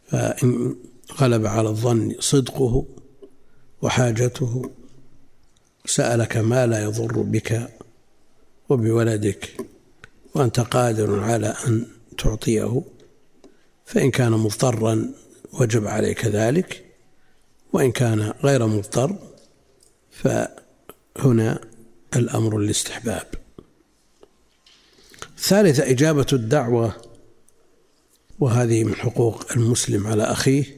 [0.05, 0.75] فإن
[1.19, 2.85] غلب على الظن صدقه
[3.81, 4.71] وحاجته
[5.85, 7.69] سألك ما لا يضر بك
[8.69, 9.57] وبولدك
[10.35, 11.85] وأنت قادر على أن
[12.17, 12.81] تعطيه
[13.85, 15.09] فإن كان مضطرا
[15.53, 16.85] وجب عليك ذلك
[17.73, 19.15] وإن كان غير مضطر
[20.11, 21.59] فهنا
[22.15, 23.27] الأمر الاستحباب.
[25.37, 26.95] ثالثة إجابة الدعوة
[28.41, 30.77] وهذه من حقوق المسلم على أخيه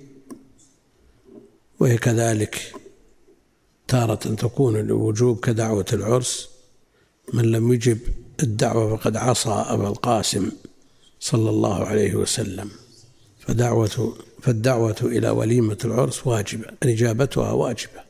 [1.80, 2.74] وهي كذلك
[3.88, 6.50] تارة تكون الوجوب كدعوة العرس.
[7.34, 8.00] من لم يجب
[8.44, 10.52] الدعوة فقد عصى أبا القاسم
[11.20, 12.72] صلى الله عليه وسلم.
[13.40, 18.04] فدعوة فالدعوة إلى وليمة العرس واجبة إجابتها واجبة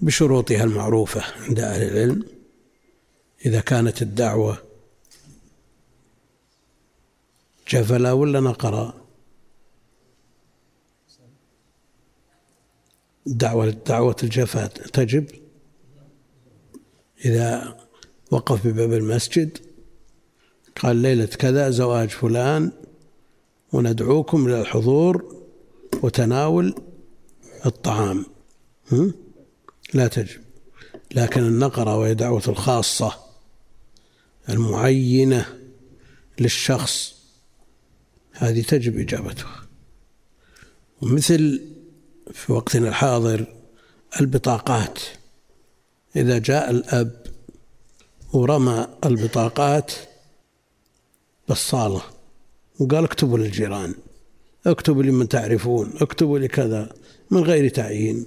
[0.00, 2.24] بشروطها المعروفة عند أهل العلم.
[3.46, 4.69] إذا كانت الدعوة
[7.70, 8.94] جفلا ولا نقرا؟
[13.26, 15.26] دعوة دعوة الجفا تجب؟
[17.24, 17.76] إذا
[18.30, 19.58] وقف بباب المسجد
[20.76, 22.72] قال ليلة كذا زواج فلان
[23.72, 25.42] وندعوكم إلى الحضور
[26.02, 26.74] وتناول
[27.66, 28.26] الطعام؟
[29.94, 30.40] لا تجب.
[31.14, 33.14] لكن النقرة وهي دعوة الخاصة
[34.48, 35.58] المعينة
[36.38, 37.19] للشخص
[38.40, 39.66] هذه تجب إجابتها.
[41.02, 41.62] ومثل
[42.32, 43.46] في وقتنا الحاضر
[44.20, 44.98] البطاقات.
[46.16, 47.26] إذا جاء الأب
[48.32, 49.92] ورمى البطاقات
[51.48, 52.02] بالصالة
[52.78, 53.94] وقال اكتبوا للجيران
[54.66, 56.92] اكتبوا لمن تعرفون اكتبوا لكذا
[57.30, 58.26] من غير تعيين.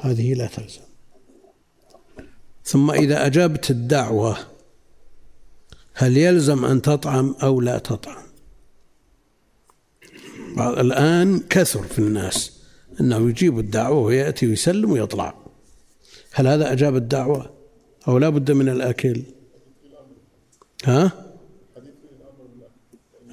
[0.00, 0.80] هذه لا تلزم.
[2.64, 4.36] ثم إذا أجبت الدعوة
[5.94, 8.23] هل يلزم أن تطعم أو لا تطعم؟
[10.58, 12.52] الآن كثر في الناس
[13.00, 15.34] أنه يجيب الدعوة ويأتي ويسلم ويطلع.
[16.32, 17.50] هل هذا أجاب الدعوة؟
[18.08, 19.22] أو لا بد من الأكل؟
[20.84, 21.12] ها؟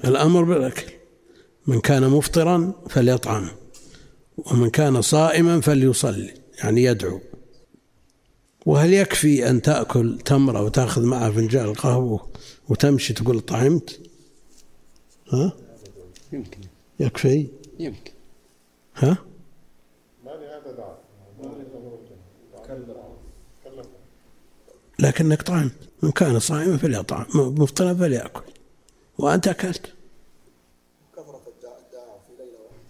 [0.04, 0.92] الأمر بالأكل.
[1.66, 3.48] من كان مفطرا فليطعم
[4.38, 7.20] ومن كان صائما فليصلي يعني يدعو.
[8.66, 12.28] وهل يكفي أن تأكل تمرة وتأخذ معها فنجان القهوة
[12.68, 14.00] وتمشي تقول طعمت؟
[15.32, 15.52] ها؟
[16.32, 16.71] يمكن.
[17.00, 17.46] يكفي؟
[17.78, 18.12] يمكن.
[18.96, 19.18] ها؟
[20.24, 21.02] ما لهذا دعوة
[24.98, 25.72] لكنك طعمت
[26.02, 27.26] من كان صائما فليطعم.
[27.34, 28.42] مفطرا فليأكل.
[29.18, 29.92] وأنت أكلت.
[31.12, 32.80] كثرة الدعاء في ليلة واحدة.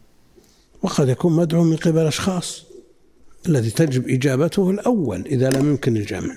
[0.82, 2.64] وقد يكون مدعو من قبل أشخاص.
[3.48, 6.36] الذي تجب إجابته الأول إذا لم يمكن الجمع.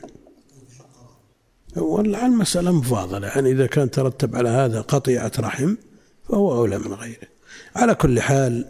[1.78, 3.28] والله المسألة مفاضلة.
[3.28, 5.76] يعني إذا كان ترتب على هذا قطيعة رحم
[6.24, 7.28] فهو أولى من غيره.
[7.76, 8.66] على كل حال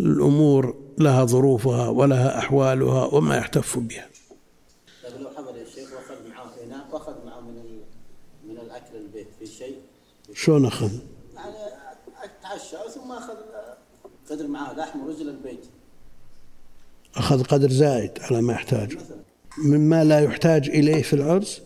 [0.00, 4.08] الأمور لها ظروفها ولها أحوالها وما يحتف بها.
[5.04, 5.30] لكن لو
[5.74, 7.78] شيخ وأخذ معاه هنا وأخذ معاه من.
[8.48, 9.78] من الأكل البيت في شيء؟
[10.34, 10.92] شلون أخذ؟
[11.36, 11.54] يعني
[12.42, 13.36] تعشى ثم أخذ
[14.30, 15.64] قدر معاه لحم ورجل البيت
[17.16, 18.98] أخذ قدر زائد على ما يحتاجه
[19.58, 21.62] مما لا يحتاج إليه في العرس؟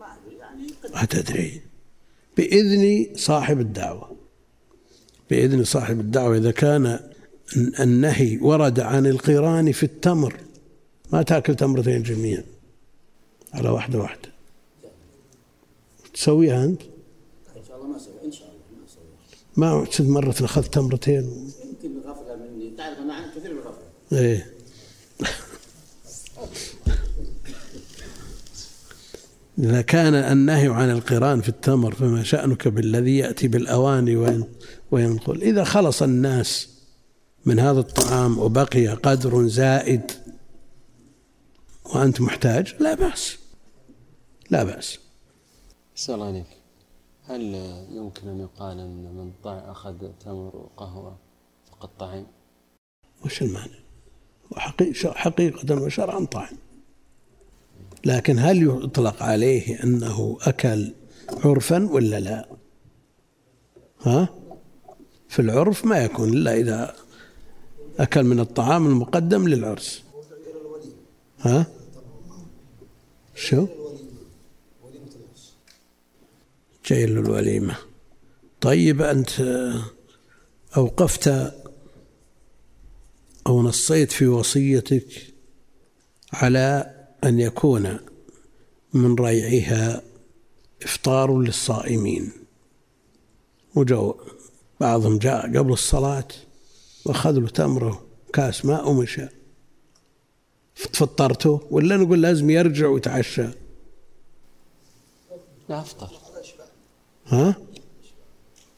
[0.00, 1.62] ما أدري يعني ما تدري
[2.36, 4.13] بإذن صاحب الدعوة.
[5.34, 7.00] بإذن صاحب الدعوة إذا كان
[7.80, 10.36] النهي ورد عن القران في التمر
[11.12, 12.42] ما تأكل تمرتين جميعا.
[13.54, 14.28] على واحدة واحدة.
[16.14, 16.80] تسويها أنت؟
[17.56, 18.58] ان شاء الله ما أسوي ان شاء الله
[19.56, 21.22] ما أسوي ما ست مرة أخذت تمرتين.
[21.64, 24.46] يمكن غفله مني تعرف أنا عن كثير من الغفله إيه.
[29.58, 34.44] إذا كان النهي عن القران في التمر فما شأنك بالذي يأتي بالأواني وين-
[34.94, 35.42] وينقل.
[35.42, 36.68] إذا خلص الناس
[37.44, 40.12] من هذا الطعام وبقي قدر زائد
[41.84, 43.38] وأنت محتاج لا بأس.
[44.50, 44.98] لا بأس.
[45.96, 46.46] أسأل عليك
[47.26, 47.42] هل
[47.90, 51.16] يمكن أن يقال أن من طع أخذ تمر وقهوة
[51.70, 52.26] فقد طعم؟
[53.24, 53.84] وش المعنى؟
[55.14, 56.56] حقيقة وشرعا طعم.
[58.04, 60.94] لكن هل يطلق عليه أنه أكل
[61.44, 62.48] عرفا ولا لا؟
[64.02, 64.28] ها؟
[65.34, 66.96] في العرف ما يكون إلا إذا
[67.98, 70.02] أكل من الطعام المقدم للعرس.
[71.40, 71.66] ها؟
[73.34, 73.66] شو؟
[76.86, 77.76] جاي للوليمة.
[78.60, 79.30] طيب أنت
[80.76, 81.28] أوقفت
[83.46, 85.34] أو نصيت في وصيتك
[86.32, 87.98] على أن يكون
[88.92, 90.02] من ريعها
[90.82, 92.32] إفطار للصائمين.
[93.74, 94.14] وجو
[94.84, 96.28] بعضهم جاء قبل الصلاة
[97.04, 99.26] وأخذ له تمره كاس ماء ومشى.
[100.74, 103.46] فطرته ولا نقول لازم يرجع ويتعشى.
[105.68, 106.10] لا أفطر.
[107.26, 107.54] ها؟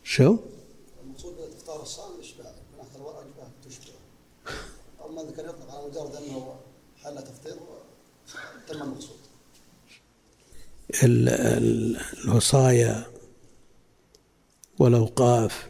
[0.05, 0.37] شو؟
[1.05, 2.53] المقصود افطار الصائم الاشباع
[2.85, 3.95] من تشبع
[5.07, 6.55] اما اذا كان يطلق على مجرد انه
[7.03, 7.57] حل تفطير
[8.69, 9.17] تم المقصود
[11.05, 13.07] ال- ال- الوصايا
[14.79, 15.69] والأوقاف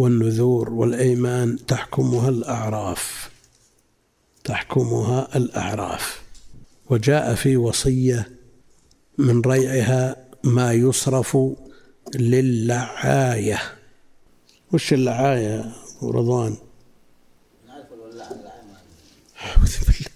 [0.00, 3.30] والنذور والأيمان تحكمها الأعراف
[4.44, 6.22] تحكمها الأعراف.
[6.90, 8.30] وجاء في وصية
[9.18, 11.38] من ريعها ما يصرف
[12.14, 13.62] للعاية.
[14.72, 16.56] وش اللعاية أبو رضوان؟
[19.40, 20.10] أعوذ بالله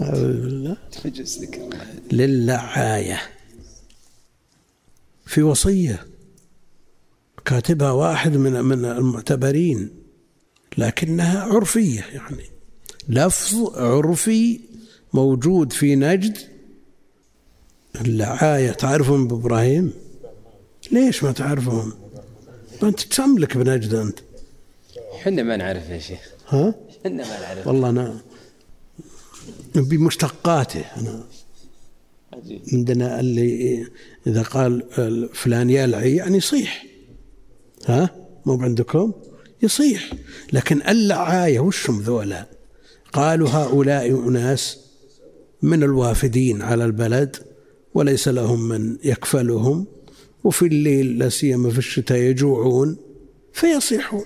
[0.00, 0.76] أعوذ بالله
[2.12, 3.20] للعاية.
[5.26, 6.06] في وصية
[7.48, 9.90] كاتبها واحد من من المعتبرين
[10.78, 12.44] لكنها عرفية يعني.
[13.08, 14.60] لفظ عرفي
[15.12, 16.38] موجود في نجد.
[18.00, 19.92] اللعاية تعرفهم بإبراهيم؟
[20.92, 21.92] ليش ما تعرفهم؟
[22.82, 24.18] أنت تملك بنجد أنت.
[25.22, 26.20] حنا ما نعرف يا شيخ.
[26.48, 26.74] ها؟
[27.04, 27.66] حنا ما نعرف.
[27.66, 28.20] والله أنا
[29.74, 31.24] بمشتقاته أنا.
[32.32, 32.60] عجيب.
[32.72, 33.86] عندنا اللي
[34.26, 34.82] إذا قال
[35.34, 36.87] فلان يلعي يعني يصيح
[37.88, 38.10] ها؟
[38.46, 39.12] مو عندكم
[39.62, 40.12] يصيح.
[40.52, 42.46] لكن اللعاية وشهم ذولا؟
[43.12, 44.78] قالوا هؤلاء أناس
[45.62, 47.36] من الوافدين على البلد
[47.94, 49.86] وليس لهم من يكفلهم
[50.44, 52.96] وفي الليل لا سيما في الشتاء يجوعون
[53.52, 54.24] فيصيحون.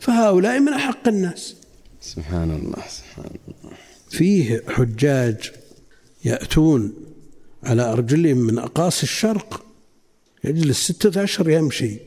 [0.00, 1.54] فهؤلاء من أحق الناس.
[2.00, 3.76] سبحان الله سبحان الله.
[4.10, 5.52] فيه حجاج
[6.24, 6.94] يأتون
[7.62, 9.64] على أرجلهم من أقاصي الشرق.
[10.44, 11.98] يجلس ستة أشهر يمشي.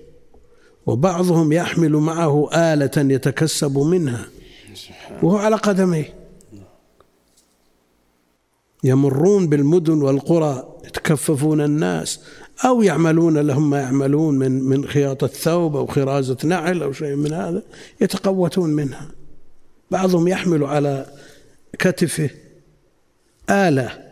[0.89, 4.25] وبعضهم يحمل معه آلة يتكسب منها.
[5.23, 6.13] وهو على قدميه.
[8.83, 12.19] يمرون بالمدن والقرى يتكففون الناس
[12.65, 17.33] أو يعملون لهم ما يعملون من من خياطة ثوب أو خرازة نعل أو شيء من
[17.33, 17.63] هذا
[18.01, 19.07] يتقوتون منها.
[19.91, 21.05] بعضهم يحمل على
[21.79, 22.29] كتفه
[23.49, 24.03] آلة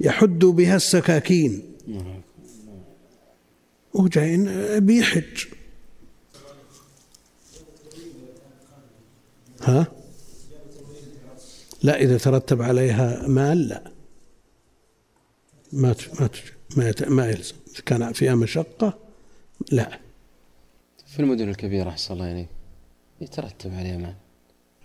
[0.00, 1.62] يحد بها السكاكين.
[3.94, 4.48] وجايين
[4.80, 5.44] بيحج.
[9.60, 9.86] ها؟
[11.82, 13.90] لا إذا ترتب عليها مال لا.
[15.72, 16.30] ما ما
[16.76, 17.54] ما, ما يلزم.
[17.74, 18.98] إذا كان فيها مشقة
[19.70, 19.98] لا.
[21.06, 22.48] في المدن الكبيرة أحسن الله إليك.
[23.20, 24.14] يترتب عليها مال.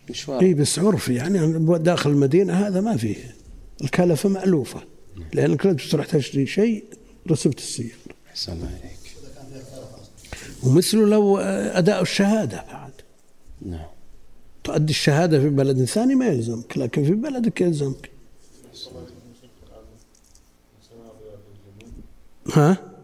[0.10, 0.42] مشوار.
[0.42, 3.36] اي بس عرفي يعني داخل المدينة هذا ما فيه.
[3.84, 4.84] الكلفة مألوفة.
[5.34, 6.84] لأنك لو تروح تشتري شيء
[7.32, 7.96] رسبت السير
[8.36, 9.16] أحسن الله إليك
[10.64, 12.92] ومثله لو أداء الشهادة بعد.
[13.62, 13.88] نعم.
[14.64, 18.10] تؤدي الشهادة في بلد ثاني ما يلزمك لكن في بلدك يلزمك.
[22.54, 22.95] ها؟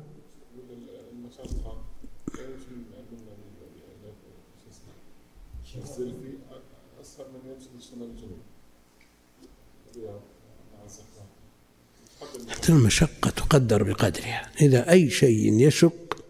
[12.70, 14.50] المشقة تقدر بقدرها.
[14.62, 16.24] إذا أي شيء يشق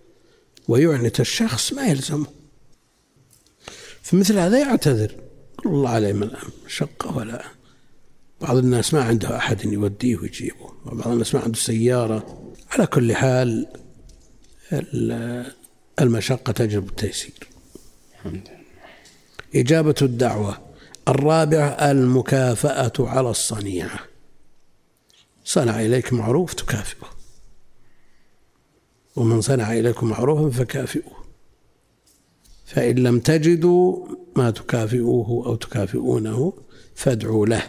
[0.68, 2.28] ويعنت الشخص ما يلزمه.
[4.02, 5.16] في مثل هذا يعتذر.
[5.66, 6.32] الله عليه من
[6.66, 7.46] مشقة ولا.
[8.42, 10.74] بعض الناس ما عنده أحد يوديه ويجيبه.
[10.86, 12.52] وبعض الناس ما عنده سيارة.
[12.72, 13.68] على كل حال
[16.02, 17.48] المشقة تجلب التيسير.
[19.56, 20.58] إجابة الدعوة
[21.08, 24.11] الرابع المكافأة على الصنيعة.
[25.44, 27.08] صنع إليك معروف تكافئه.
[29.16, 31.22] ومن صنع إليكم معروفا فكافئوه.
[32.66, 36.54] فإن لم تجدوا ما تكافئوه أو تكافئونه
[36.96, 37.64] فادعوا له.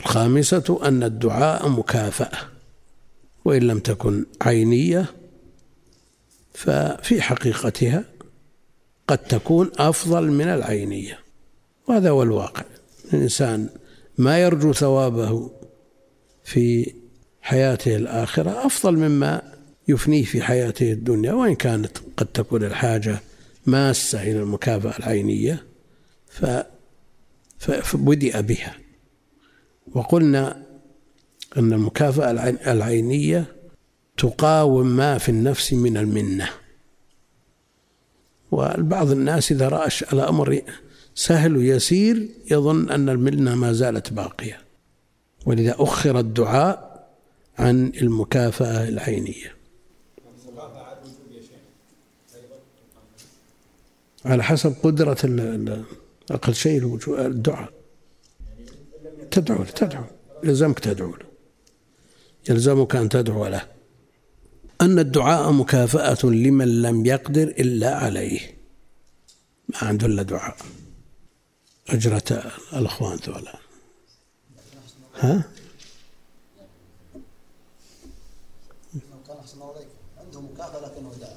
[0.00, 2.38] الخامسة أن الدعاء مكافأة.
[3.44, 5.14] وإن لم تكن عينية
[6.54, 8.04] ففي حقيقتها
[9.08, 11.18] قد تكون أفضل من العينية.
[11.88, 12.64] وهذا هو الواقع.
[13.14, 13.68] الإنسان
[14.18, 15.50] ما يرجو ثوابه
[16.44, 16.94] في
[17.42, 19.42] حياته الآخرة أفضل مما
[19.88, 23.18] يفنيه في حياته الدنيا وإن كانت قد تكون الحاجة
[23.66, 25.64] ماسة إلى المكافأة العينية
[26.28, 26.46] ف
[27.58, 28.74] فبدأ بها.
[29.92, 30.62] وقلنا
[31.56, 32.30] أن المكافأة
[32.72, 33.44] العينية
[34.16, 36.48] تقاوم ما في النفس من المنة.
[38.50, 40.62] وبعض الناس إذا رأى الأمر
[41.14, 44.58] سهل ويسير يظن أن المنة ما زالت باقية.
[45.46, 46.91] ولذا أخر الدعاء
[47.62, 49.54] عن المكافأة العينية.
[54.24, 55.18] على حسب قدرة
[56.30, 57.72] أقل شيء الدعاء.
[59.30, 60.04] تدعو له تدعو.
[60.44, 61.26] يلزمك تدعو له.
[62.48, 63.66] يلزمك أن تدعو له.
[64.80, 68.40] أن الدعاء مكافأة لمن لم يقدر إلا عليه.
[69.68, 70.56] ما عنده إلا دعاء.
[71.88, 73.58] أجرة الأخوان ذولا.
[75.18, 75.44] ها؟
[79.42, 79.88] أحسن الله عليك.
[80.18, 81.36] عنده مكافأة لكنه دعا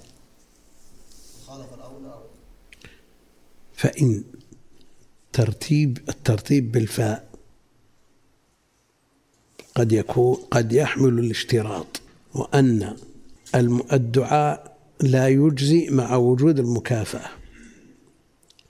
[1.47, 2.23] خالف الأولى
[3.73, 4.23] فإن
[5.33, 7.29] ترتيب الترتيب بالفاء
[9.75, 12.01] قد يكون قد يحمل الاشتراط
[12.33, 12.97] وأن
[13.93, 17.29] الدعاء لا يجزي مع وجود المكافأة.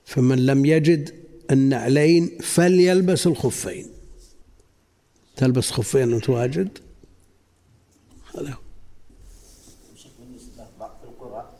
[0.04, 1.14] فمن لم يجد
[1.50, 3.86] النعلين فليلبس الخفين.
[5.36, 6.78] تلبس خفين وتواجد؟
[8.34, 8.58] هذا هو
[10.18, 11.50] بالنسبة في القرى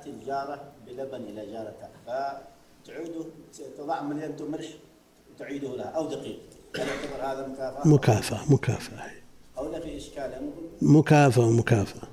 [0.00, 1.90] تأتي الجارة بلبن إلى جارتها.
[2.06, 3.24] فتعوده
[3.78, 4.68] تضع من يد ملح
[5.34, 6.40] وتعيده لها أو دقيق.
[6.76, 9.10] هل يعتبر هذا مكافأة؟ مكافأة مكافأة.
[9.58, 10.50] أو لا في إشكال
[10.82, 12.08] مكافأة مكافأة.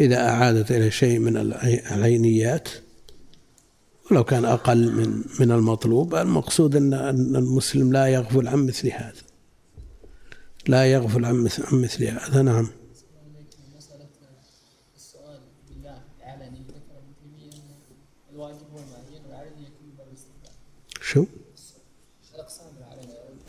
[0.00, 2.68] إذا أعادت إلى شيء من العينيات
[4.10, 6.94] ولو كان أقل من من المطلوب المقصود أن
[7.36, 9.22] المسلم لا يغفل عن مثل هذا.
[10.68, 12.68] لا يغفل عن مثل هذا نعم
[13.76, 14.08] مسألة
[14.96, 20.52] السؤال بالله العلني ذكر ابن تيمية أن الواجب هو المعين والعلني يكون باب الاستثناء
[21.12, 21.24] شو؟
[22.34, 22.66] الأقسام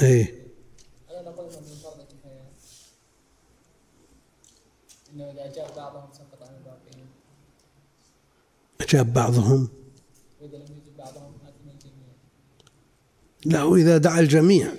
[0.02, 0.34] إيه.
[1.12, 1.52] نقول من
[1.84, 2.06] فرض
[5.14, 6.10] إنه إذا أجاب بعضهم.
[6.14, 7.06] سقط الباقين
[8.82, 9.70] أجاب بعضهم
[10.42, 12.16] وإذا لم يجب بعضهم الجميع
[13.46, 14.72] لا وإذا دعا الجميع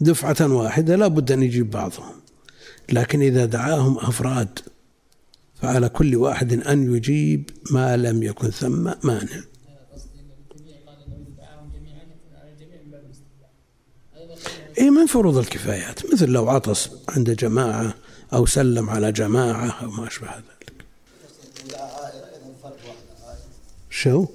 [0.00, 2.14] دفعة واحدة لا بد أن يجيب بعضهم.
[2.92, 4.58] لكن إذا دعاهم أفراد
[5.54, 9.42] فعلى كل واحد أن يجيب ما لم يكن ثم مانع
[9.92, 13.50] قصدي ان ابن تيميه قال انه اذا دعاهم جميعا يكون على الجميع من باب الاستحباب
[14.16, 17.94] أيضا قال إيه من فروض الكفايات؟ مثل لو عطس عند جماعة
[18.32, 20.72] أو سلم على جماعة أو ما أشبه ذلك.
[23.90, 24.26] شو؟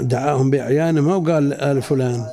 [0.00, 2.26] دعاهم بأعيانهم أو قال آل فلان؟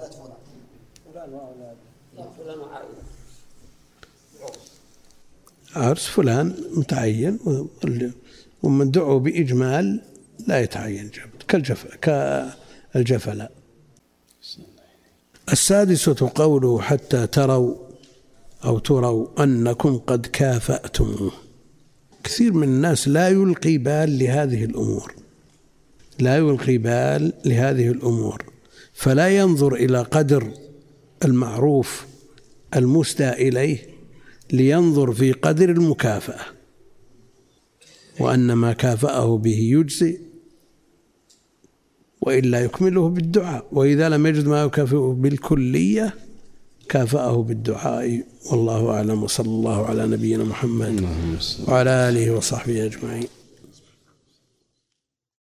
[5.75, 7.39] عرس فلان متعين
[8.63, 10.01] ومن دعوا بإجمال
[10.47, 13.49] لا يتعين جبت كالجف كالجفلة
[15.51, 17.75] السادسة قوله حتى تروا
[18.65, 21.31] أو تروا أنكم قد كافأتموه
[22.23, 25.13] كثير من الناس لا يلقي بال لهذه الأمور.
[26.19, 28.43] لا يلقي بال لهذه الأمور.
[28.93, 30.51] فلا ينظر إلى قدر
[31.25, 32.05] المعروف
[32.75, 33.77] المسدى إليه
[34.51, 36.45] لينظر في قدر المكافأة.
[38.19, 40.19] وأن ما كافأه به يجزي
[42.23, 43.65] وإلا يكمله بالدعاء.
[43.71, 46.13] وإذا لم يجد ما يكافئه بالكلية
[46.89, 48.23] كافأه بالدعاء.
[48.51, 49.23] والله أعلم.
[49.23, 50.95] وصلى الله على نبينا محمد
[51.67, 53.27] وعلى آله وصحبه أجمعين.